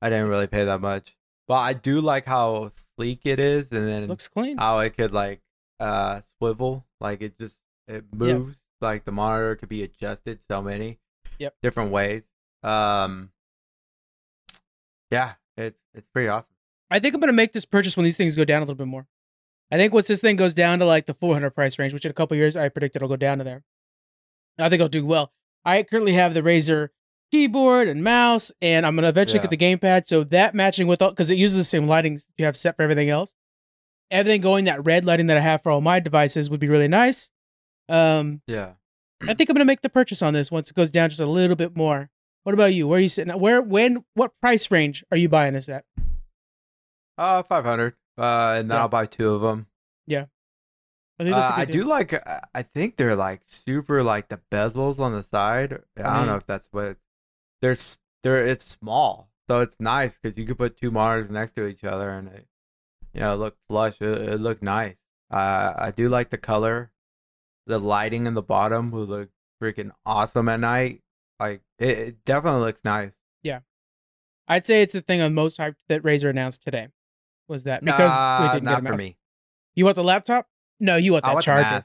I 0.00 0.08
didn't 0.08 0.28
really 0.28 0.46
pay 0.46 0.64
that 0.64 0.80
much. 0.80 1.16
But 1.46 1.56
I 1.56 1.72
do 1.74 2.00
like 2.00 2.24
how 2.24 2.70
sleek 2.96 3.20
it 3.24 3.38
is, 3.38 3.70
and 3.72 3.86
then 3.86 4.06
Looks 4.06 4.28
clean. 4.28 4.56
how 4.56 4.78
it 4.80 4.96
could 4.96 5.12
like 5.12 5.40
uh 5.80 6.20
swivel, 6.38 6.86
like 7.00 7.20
it 7.22 7.38
just 7.38 7.56
it 7.88 8.04
Yeah. 8.18 8.38
moves. 8.38 8.60
Like 8.80 9.04
the 9.04 9.12
monitor 9.12 9.56
could 9.56 9.68
be 9.68 9.82
adjusted 9.82 10.42
so 10.42 10.60
many 10.62 10.98
Yep. 11.38 11.54
different 11.62 11.90
ways. 11.90 12.22
Um, 12.62 13.30
yeah, 15.10 15.34
it's 15.56 15.78
it's 15.94 16.08
pretty 16.12 16.28
awesome. 16.28 16.54
I 16.90 16.98
think 17.00 17.14
I'm 17.14 17.20
gonna 17.20 17.32
make 17.32 17.52
this 17.52 17.64
purchase 17.64 17.96
when 17.96 18.04
these 18.04 18.16
things 18.16 18.36
go 18.36 18.44
down 18.44 18.58
a 18.58 18.64
little 18.64 18.74
bit 18.74 18.86
more. 18.86 19.06
I 19.70 19.76
think 19.76 19.92
once 19.92 20.06
this 20.08 20.20
thing 20.20 20.36
goes 20.36 20.54
down 20.54 20.78
to 20.80 20.84
like 20.84 21.06
the 21.06 21.14
400 21.14 21.50
price 21.50 21.78
range, 21.78 21.92
which 21.92 22.04
in 22.04 22.10
a 22.10 22.14
couple 22.14 22.36
years 22.36 22.56
I 22.56 22.68
predict 22.68 22.96
it'll 22.96 23.08
go 23.08 23.16
down 23.16 23.38
to 23.38 23.44
there. 23.44 23.64
I 24.58 24.64
think 24.68 24.74
it'll 24.80 24.88
do 24.88 25.04
well. 25.04 25.32
I 25.64 25.82
currently 25.82 26.12
have 26.12 26.34
the 26.34 26.42
Razer 26.42 26.90
keyboard 27.34 27.88
and 27.88 28.04
mouse, 28.04 28.52
and 28.62 28.86
I'm 28.86 28.94
gonna 28.94 29.08
eventually 29.08 29.38
Yeah. 29.40 29.48
get 29.48 29.50
the 29.50 29.56
gamepad. 29.78 30.06
So 30.06 30.22
that 30.24 30.54
matching 30.54 30.86
with 30.86 31.02
all 31.02 31.10
because 31.10 31.30
it 31.30 31.38
uses 31.38 31.56
the 31.56 31.64
same 31.64 31.86
lighting 31.88 32.20
you 32.38 32.44
have 32.44 32.56
set 32.56 32.76
for 32.76 32.82
everything 32.82 33.08
else. 33.10 33.34
Everything 34.10 34.40
going 34.40 34.66
that 34.66 34.84
red 34.84 35.04
lighting 35.04 35.26
that 35.26 35.36
I 35.36 35.40
have 35.40 35.62
for 35.62 35.72
all 35.72 35.80
my 35.80 35.98
devices 35.98 36.48
would 36.48 36.60
be 36.60 36.68
really 36.68 36.86
nice. 36.88 37.30
Um, 37.88 38.42
Yeah. 38.46 38.74
I 39.22 39.34
think 39.34 39.50
I'm 39.50 39.54
gonna 39.54 39.64
make 39.64 39.80
the 39.82 39.88
purchase 39.88 40.22
on 40.22 40.32
this 40.34 40.50
once 40.52 40.70
it 40.70 40.74
goes 40.74 40.90
down 40.90 41.08
just 41.08 41.20
a 41.20 41.26
little 41.26 41.56
bit 41.56 41.74
more. 41.76 42.10
What 42.44 42.52
about 42.52 42.74
you? 42.74 42.86
Where 42.86 42.98
are 42.98 43.02
you 43.02 43.08
sitting? 43.08 43.30
At? 43.30 43.40
Where, 43.40 43.60
when, 43.62 44.04
what 44.14 44.32
price 44.40 44.70
range 44.70 45.02
are 45.10 45.16
you 45.16 45.28
buying 45.28 45.54
this 45.54 45.68
at? 45.68 45.84
Uh, 47.18 47.42
five 47.42 47.64
hundred. 47.64 47.94
Uh, 48.16 48.56
and 48.58 48.70
then 48.70 48.76
Yeah. 48.76 48.82
I'll 48.82 48.88
buy 48.88 49.06
two 49.06 49.30
of 49.34 49.40
them. 49.42 49.66
I 51.16 51.22
think 51.22 51.36
Uh, 51.36 51.38
that's 51.40 51.52
a 51.52 51.66
good 51.66 51.68
I 51.68 51.72
do 51.78 51.84
like. 51.84 52.28
I 52.56 52.62
think 52.62 52.96
they're 52.96 53.14
like 53.14 53.42
super 53.46 54.02
like 54.02 54.28
the 54.30 54.40
bezels 54.50 54.98
on 54.98 55.12
the 55.12 55.22
side. 55.22 55.74
I 55.96 56.02
don't 56.02 56.26
know 56.26 56.34
Mhm. 56.34 56.38
if 56.38 56.46
that's 56.46 56.66
what. 56.72 56.96
They're 57.64 57.76
they're 58.22 58.46
it's 58.46 58.66
small, 58.66 59.30
so 59.48 59.60
it's 59.60 59.80
nice 59.80 60.18
because 60.18 60.36
you 60.36 60.44
could 60.44 60.58
put 60.58 60.76
two 60.76 60.90
monitors 60.90 61.30
next 61.30 61.56
to 61.56 61.66
each 61.66 61.82
other 61.82 62.10
and 62.10 62.28
it, 62.28 62.46
you 63.14 63.20
know, 63.20 63.36
look 63.36 63.56
flush. 63.70 64.02
It, 64.02 64.20
it 64.20 64.38
look 64.38 64.60
nice. 64.60 64.96
Uh, 65.30 65.72
I 65.74 65.90
do 65.90 66.10
like 66.10 66.28
the 66.28 66.36
color. 66.36 66.90
The 67.66 67.78
lighting 67.78 68.26
in 68.26 68.34
the 68.34 68.42
bottom 68.42 68.90
will 68.90 69.06
look 69.06 69.30
freaking 69.62 69.92
awesome 70.04 70.50
at 70.50 70.60
night. 70.60 71.00
Like 71.40 71.62
it, 71.78 71.98
it 71.98 72.24
definitely 72.26 72.60
looks 72.60 72.82
nice. 72.84 73.12
Yeah, 73.42 73.60
I'd 74.46 74.66
say 74.66 74.82
it's 74.82 74.92
the 74.92 75.00
thing 75.00 75.22
I'm 75.22 75.32
most 75.32 75.56
hyped 75.56 75.76
that 75.88 76.02
Razer 76.02 76.28
announced 76.28 76.62
today. 76.62 76.88
Was 77.48 77.64
that 77.64 77.82
because 77.82 78.14
Nah, 78.14 78.42
we 78.42 78.48
didn't 78.52 78.64
not 78.64 78.82
get 78.82 78.90
a 78.90 78.92
mouse? 78.92 79.02
me. 79.02 79.16
You 79.74 79.86
want 79.86 79.94
the 79.94 80.04
laptop? 80.04 80.48
No, 80.80 80.96
you 80.96 81.12
want 81.14 81.24
that 81.24 81.32
want 81.32 81.46
the 81.46 81.50
charger. 81.50 81.84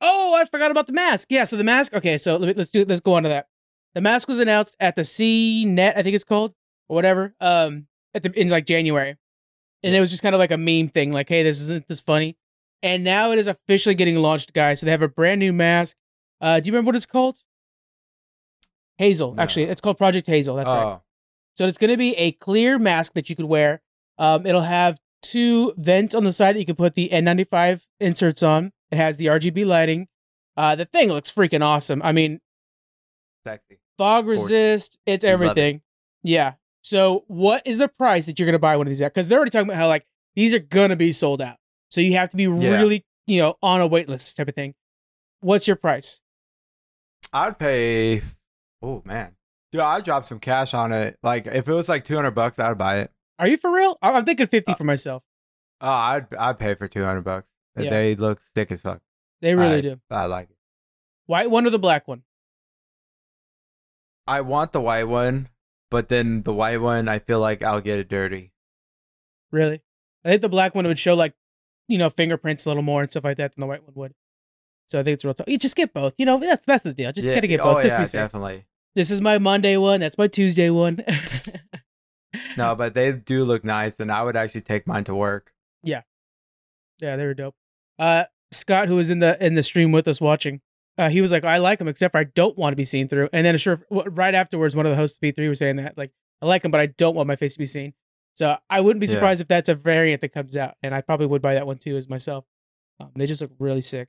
Oh, 0.00 0.36
I 0.40 0.44
forgot 0.44 0.70
about 0.70 0.86
the 0.86 0.92
mask. 0.92 1.32
Yeah, 1.32 1.42
so 1.42 1.56
the 1.56 1.64
mask. 1.64 1.94
Okay, 1.94 2.16
so 2.16 2.36
let 2.36 2.46
me, 2.46 2.54
let's 2.54 2.70
do 2.70 2.84
let's 2.84 3.00
go 3.00 3.14
on 3.14 3.24
to 3.24 3.28
that. 3.28 3.48
The 3.98 4.02
mask 4.02 4.28
was 4.28 4.38
announced 4.38 4.76
at 4.78 4.94
the 4.94 5.02
CNET, 5.02 5.96
I 5.96 6.04
think 6.04 6.14
it's 6.14 6.22
called, 6.22 6.54
or 6.88 6.94
whatever. 6.94 7.34
Um, 7.40 7.88
at 8.14 8.22
the 8.22 8.30
in 8.40 8.48
like 8.48 8.64
January, 8.64 9.16
and 9.82 9.92
it 9.92 9.98
was 9.98 10.08
just 10.08 10.22
kind 10.22 10.36
of 10.36 10.38
like 10.38 10.52
a 10.52 10.56
meme 10.56 10.86
thing, 10.88 11.10
like, 11.10 11.28
"Hey, 11.28 11.42
this 11.42 11.60
isn't 11.62 11.88
this 11.88 12.00
funny." 12.00 12.36
and 12.80 13.02
now 13.02 13.32
it 13.32 13.40
is 13.40 13.48
officially 13.48 13.96
getting 13.96 14.14
launched, 14.14 14.52
guys. 14.52 14.78
So 14.78 14.86
they 14.86 14.92
have 14.92 15.02
a 15.02 15.08
brand 15.08 15.40
new 15.40 15.52
mask. 15.52 15.96
Uh, 16.40 16.60
do 16.60 16.68
you 16.68 16.72
remember 16.72 16.90
what 16.90 16.94
it's 16.94 17.06
called? 17.06 17.38
Hazel. 18.98 19.34
No. 19.34 19.42
Actually, 19.42 19.64
it's 19.64 19.80
called 19.80 19.98
Project 19.98 20.28
Hazel. 20.28 20.54
That's 20.54 20.68
right. 20.68 20.84
oh, 20.84 21.02
So 21.54 21.66
it's 21.66 21.76
going 21.76 21.90
to 21.90 21.96
be 21.96 22.14
a 22.14 22.30
clear 22.30 22.78
mask 22.78 23.14
that 23.14 23.28
you 23.28 23.34
could 23.34 23.46
wear. 23.46 23.82
Um, 24.16 24.46
it'll 24.46 24.60
have 24.60 25.00
two 25.22 25.74
vents 25.76 26.14
on 26.14 26.22
the 26.22 26.30
side 26.30 26.54
that 26.54 26.60
you 26.60 26.66
can 26.66 26.76
put 26.76 26.94
the 26.94 27.08
N95 27.08 27.80
inserts 27.98 28.44
on. 28.44 28.70
It 28.92 28.96
has 28.96 29.16
the 29.16 29.26
RGB 29.26 29.66
lighting. 29.66 30.06
Uh, 30.56 30.76
the 30.76 30.84
thing 30.84 31.08
looks 31.08 31.32
freaking 31.32 31.64
awesome. 31.64 32.00
I 32.04 32.12
mean, 32.12 32.40
sexy. 33.44 33.80
Fog 33.98 34.26
resist. 34.26 34.98
It's 35.04 35.24
love 35.24 35.30
it. 35.30 35.32
everything. 35.34 35.82
Yeah. 36.22 36.54
So 36.82 37.24
what 37.26 37.62
is 37.66 37.78
the 37.78 37.88
price 37.88 38.26
that 38.26 38.38
you're 38.38 38.46
going 38.46 38.54
to 38.54 38.58
buy 38.58 38.76
one 38.76 38.86
of 38.86 38.90
these 38.90 39.02
at? 39.02 39.12
Because 39.12 39.28
they're 39.28 39.36
already 39.38 39.50
talking 39.50 39.68
about 39.68 39.78
how 39.78 39.88
like 39.88 40.06
these 40.36 40.54
are 40.54 40.58
going 40.58 40.90
to 40.90 40.96
be 40.96 41.12
sold 41.12 41.42
out. 41.42 41.56
So 41.90 42.00
you 42.00 42.14
have 42.14 42.30
to 42.30 42.36
be 42.36 42.46
really, 42.46 43.04
you 43.26 43.40
know, 43.42 43.56
on 43.62 43.80
a 43.80 43.86
wait 43.86 44.08
list 44.08 44.36
type 44.36 44.48
of 44.48 44.54
thing. 44.54 44.74
What's 45.40 45.66
your 45.66 45.76
price? 45.76 46.20
I'd 47.32 47.58
pay. 47.58 48.22
Oh 48.80 49.02
man, 49.04 49.34
dude, 49.72 49.80
I'd 49.82 50.04
drop 50.04 50.24
some 50.24 50.38
cash 50.38 50.72
on 50.72 50.92
it. 50.92 51.18
Like 51.22 51.46
if 51.46 51.68
it 51.68 51.72
was 51.72 51.88
like 51.88 52.04
two 52.04 52.14
hundred 52.14 52.30
bucks, 52.32 52.58
I'd 52.58 52.78
buy 52.78 53.00
it. 53.00 53.10
Are 53.38 53.46
you 53.48 53.56
for 53.56 53.70
real? 53.72 53.98
I- 54.02 54.12
I'm 54.12 54.24
thinking 54.24 54.46
50 54.46 54.72
Uh, 54.72 54.74
for 54.76 54.84
myself. 54.84 55.22
Oh, 55.80 55.88
I'd 55.88 56.26
I'd 56.38 56.58
pay 56.58 56.74
for 56.74 56.88
two 56.88 57.04
hundred 57.04 57.22
bucks. 57.22 57.46
Yeah. 57.78 57.90
They 57.90 58.14
look 58.16 58.40
sick 58.54 58.72
as 58.72 58.80
fuck. 58.80 59.00
They 59.40 59.54
really 59.54 59.78
I- 59.78 59.80
do. 59.80 60.00
I 60.10 60.26
like 60.26 60.50
it. 60.50 60.56
White 61.26 61.50
one 61.50 61.66
or 61.66 61.70
the 61.70 61.78
black 61.78 62.08
one? 62.08 62.22
I 64.28 64.42
want 64.42 64.72
the 64.72 64.80
white 64.80 65.04
one, 65.08 65.48
but 65.90 66.08
then 66.08 66.42
the 66.42 66.52
white 66.52 66.80
one, 66.80 67.08
I 67.08 67.18
feel 67.18 67.40
like 67.40 67.62
I'll 67.62 67.80
get 67.80 67.98
it 67.98 68.08
dirty. 68.08 68.52
Really? 69.50 69.82
I 70.24 70.28
think 70.30 70.42
the 70.42 70.48
black 70.48 70.74
one 70.74 70.86
would 70.86 70.98
show 70.98 71.14
like, 71.14 71.34
you 71.88 71.96
know, 71.98 72.10
fingerprints 72.10 72.66
a 72.66 72.68
little 72.68 72.82
more 72.82 73.00
and 73.00 73.10
stuff 73.10 73.24
like 73.24 73.38
that 73.38 73.54
than 73.54 73.60
the 73.62 73.66
white 73.66 73.82
one 73.82 73.92
would. 73.94 74.14
So 74.86 74.98
I 75.00 75.02
think 75.02 75.14
it's 75.14 75.24
real 75.24 75.34
tough. 75.34 75.48
You 75.48 75.58
just 75.58 75.76
get 75.76 75.92
both. 75.92 76.14
You 76.18 76.26
know, 76.26 76.38
that's 76.38 76.64
that's 76.66 76.84
the 76.84 76.92
deal. 76.94 77.12
Just 77.12 77.26
Yeah, 77.26 77.34
gotta 77.34 77.46
get 77.46 77.60
oh, 77.60 77.74
both. 77.74 77.82
just 77.82 77.94
yeah, 77.94 77.98
be 77.98 78.04
safe. 78.04 78.20
definitely. 78.20 78.66
This 78.94 79.10
is 79.10 79.20
my 79.20 79.38
Monday 79.38 79.76
one. 79.76 80.00
That's 80.00 80.18
my 80.18 80.26
Tuesday 80.28 80.70
one. 80.70 81.02
No, 82.58 82.74
but 82.74 82.92
they 82.92 83.10
do 83.12 83.44
look 83.44 83.64
nice, 83.64 83.98
and 84.00 84.12
I 84.12 84.22
would 84.22 84.36
actually 84.36 84.60
take 84.60 84.86
mine 84.86 85.04
to 85.04 85.14
work. 85.14 85.54
Yeah, 85.82 86.02
yeah, 87.00 87.16
they 87.16 87.24
were 87.24 87.32
dope. 87.32 87.54
Uh, 87.98 88.24
Scott, 88.52 88.86
who 88.88 88.96
was 88.96 89.08
in 89.10 89.20
the 89.20 89.42
in 89.44 89.54
the 89.54 89.62
stream 89.62 89.92
with 89.92 90.06
us 90.06 90.20
watching, 90.20 90.60
uh, 90.98 91.08
he 91.08 91.20
was 91.22 91.32
like, 91.32 91.44
"I 91.44 91.56
like 91.58 91.80
him, 91.80 91.88
except 91.88 92.12
for 92.12 92.18
I 92.18 92.24
don't 92.24 92.58
want 92.58 92.72
to 92.72 92.76
be 92.76 92.84
seen 92.84 93.08
through." 93.08 93.28
And 93.32 93.46
then 93.46 93.56
sure, 93.56 93.80
right 93.90 94.34
afterwards, 94.34 94.76
one 94.76 94.84
of 94.84 94.90
the 94.90 94.96
hosts 94.96 95.18
of 95.18 95.22
E3 95.22 95.48
was 95.48 95.58
saying 95.58 95.76
that, 95.76 95.96
like, 95.96 96.10
"I 96.42 96.46
like 96.46 96.64
him, 96.64 96.70
but 96.70 96.80
I 96.80 96.86
don't 96.86 97.14
want 97.14 97.26
my 97.28 97.36
face 97.36 97.54
to 97.54 97.58
be 97.58 97.66
seen." 97.66 97.94
So 98.34 98.56
I 98.68 98.80
wouldn't 98.80 99.00
be 99.00 99.06
Yeah. 99.06 99.12
surprised 99.14 99.40
if 99.40 99.48
that's 99.48 99.68
a 99.68 99.74
variant 99.74 100.20
that 100.20 100.28
comes 100.34 100.56
out, 100.56 100.74
and 100.82 100.94
I 100.94 101.00
probably 101.00 101.26
would 101.26 101.40
buy 101.42 101.54
that 101.54 101.66
one 101.66 101.78
too 101.78 101.96
as 101.96 102.08
myself. 102.08 102.44
Um, 103.00 103.10
they 103.14 103.26
just 103.26 103.40
look 103.40 103.52
really 103.58 103.80
sick. 103.80 104.08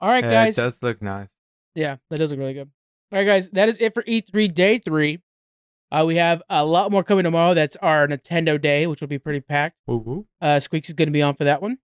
All 0.00 0.08
right, 0.08 0.24
Yeah, 0.24 0.30
guys. 0.30 0.58
it 0.58 0.62
does 0.62 0.82
look 0.82 1.02
nice. 1.02 1.28
Yeah, 1.74 1.96
that 2.10 2.18
does 2.18 2.30
look 2.30 2.40
really 2.40 2.54
good. 2.54 2.70
All 3.12 3.18
right, 3.18 3.24
guys, 3.24 3.48
that 3.50 3.68
is 3.68 3.78
it 3.80 3.92
for 3.94 4.02
E3 4.04 4.48
Day 4.48 4.78
3. 4.78 5.20
Uh, 5.92 6.04
we 6.06 6.16
have 6.16 6.42
a 6.48 6.64
lot 6.64 6.92
more 6.92 7.02
coming 7.02 7.24
tomorrow. 7.24 7.52
That's 7.54 7.76
our 7.76 8.06
Nintendo 8.06 8.60
Day, 8.60 8.86
which 8.86 9.00
will 9.00 9.08
be 9.08 9.18
pretty 9.18 9.40
packed. 9.40 9.76
Uh, 10.40 10.60
Squeaks 10.60 10.88
is 10.88 10.94
going 10.94 11.08
to 11.08 11.12
be 11.12 11.22
on 11.22 11.34
for 11.34 11.44
that 11.44 11.60
one. 11.60 11.78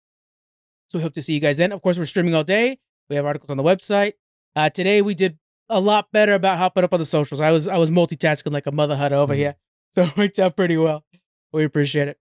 So 0.89 0.99
we 0.99 1.03
hope 1.03 1.15
to 1.15 1.23
see 1.23 1.35
you 1.35 1.41
guys 1.41 1.57
then. 1.57 1.73
Of 1.73 1.83
course, 1.83 1.99
we're 1.99 2.05
streaming 2.05 2.35
all 2.35 2.45
day. 2.45 2.79
We 3.09 3.17
have 3.17 3.25
articles 3.27 3.51
on 3.51 3.57
the 3.57 3.63
website. 3.63 4.15
Uh, 4.55 4.71
today 4.71 5.03
we 5.03 5.15
did 5.15 5.39
a 5.69 5.81
lot 5.81 6.11
better 6.13 6.33
about 6.35 6.59
hopping 6.59 6.85
up 6.85 6.93
on 6.93 7.01
the 7.01 7.05
socials. 7.07 7.41
I 7.41 7.51
was 7.51 7.69
I 7.69 7.77
was 7.77 7.91
multitasking 7.91 8.53
like 8.53 8.67
a 8.67 8.73
mother 8.73 8.97
hut 8.97 9.13
over 9.13 9.35
Mhm. 9.35 9.37
here, 9.39 9.57
so 9.93 10.05
it 10.05 10.17
worked 10.17 10.39
out 10.39 10.57
pretty 10.57 10.77
well. 10.77 11.05
We 11.53 11.65
appreciate 11.65 12.09
it. 12.09 12.19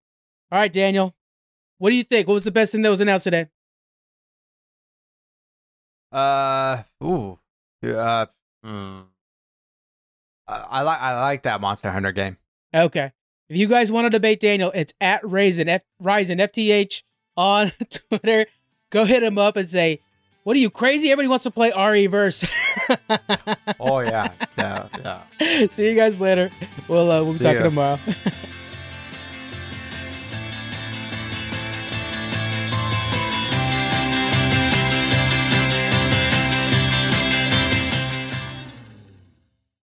All 0.51 0.59
right, 0.59 0.71
Daniel, 0.71 1.15
what 1.79 1.89
do 1.89 1.95
you 1.95 2.03
think? 2.03 2.27
What 2.27 2.35
was 2.35 2.43
the 2.43 2.51
best 2.51 2.71
thing 2.71 2.81
that 2.83 2.89
was 2.89 3.01
announced 3.01 3.23
today? 3.25 3.47
Uh, 6.11 6.83
ooh, 7.03 7.39
uh, 7.83 8.25
mm. 8.65 9.03
I, 10.47 10.55
I 10.69 10.81
like 10.81 11.01
I 11.01 11.21
like 11.21 11.43
that 11.43 11.61
Monster 11.61 11.91
Hunter 11.91 12.11
game. 12.11 12.37
Okay. 12.73 13.11
If 13.49 13.57
you 13.57 13.67
guys 13.67 13.91
want 13.91 14.05
to 14.05 14.09
debate 14.09 14.39
Daniel, 14.39 14.71
it's 14.73 14.93
at 15.01 15.21
Ryzen 15.23 15.67
F 15.67 15.83
Ryzen 16.01 16.39
FTH 16.39 17.03
on 17.37 17.71
Twitter. 17.89 18.45
Go 18.91 19.03
hit 19.05 19.23
him 19.23 19.37
up 19.37 19.55
and 19.55 19.69
say, 19.69 19.99
"What 20.45 20.55
are 20.55 20.59
you 20.59 20.69
crazy? 20.69 21.11
Everybody 21.11 21.27
wants 21.27 21.43
to 21.43 21.51
play 21.51 21.73
RE 21.75 22.07
verse." 22.07 22.45
Oh 23.79 23.99
yeah, 23.99 24.31
yeah, 24.57 24.87
yeah. 25.41 25.67
See 25.69 25.89
you 25.89 25.95
guys 25.95 26.21
later. 26.21 26.49
We'll 26.87 27.11
uh, 27.11 27.23
we'll 27.23 27.33
be 27.33 27.39
See 27.39 27.43
talking 27.43 27.57
ya. 27.59 27.63
tomorrow. 27.69 27.99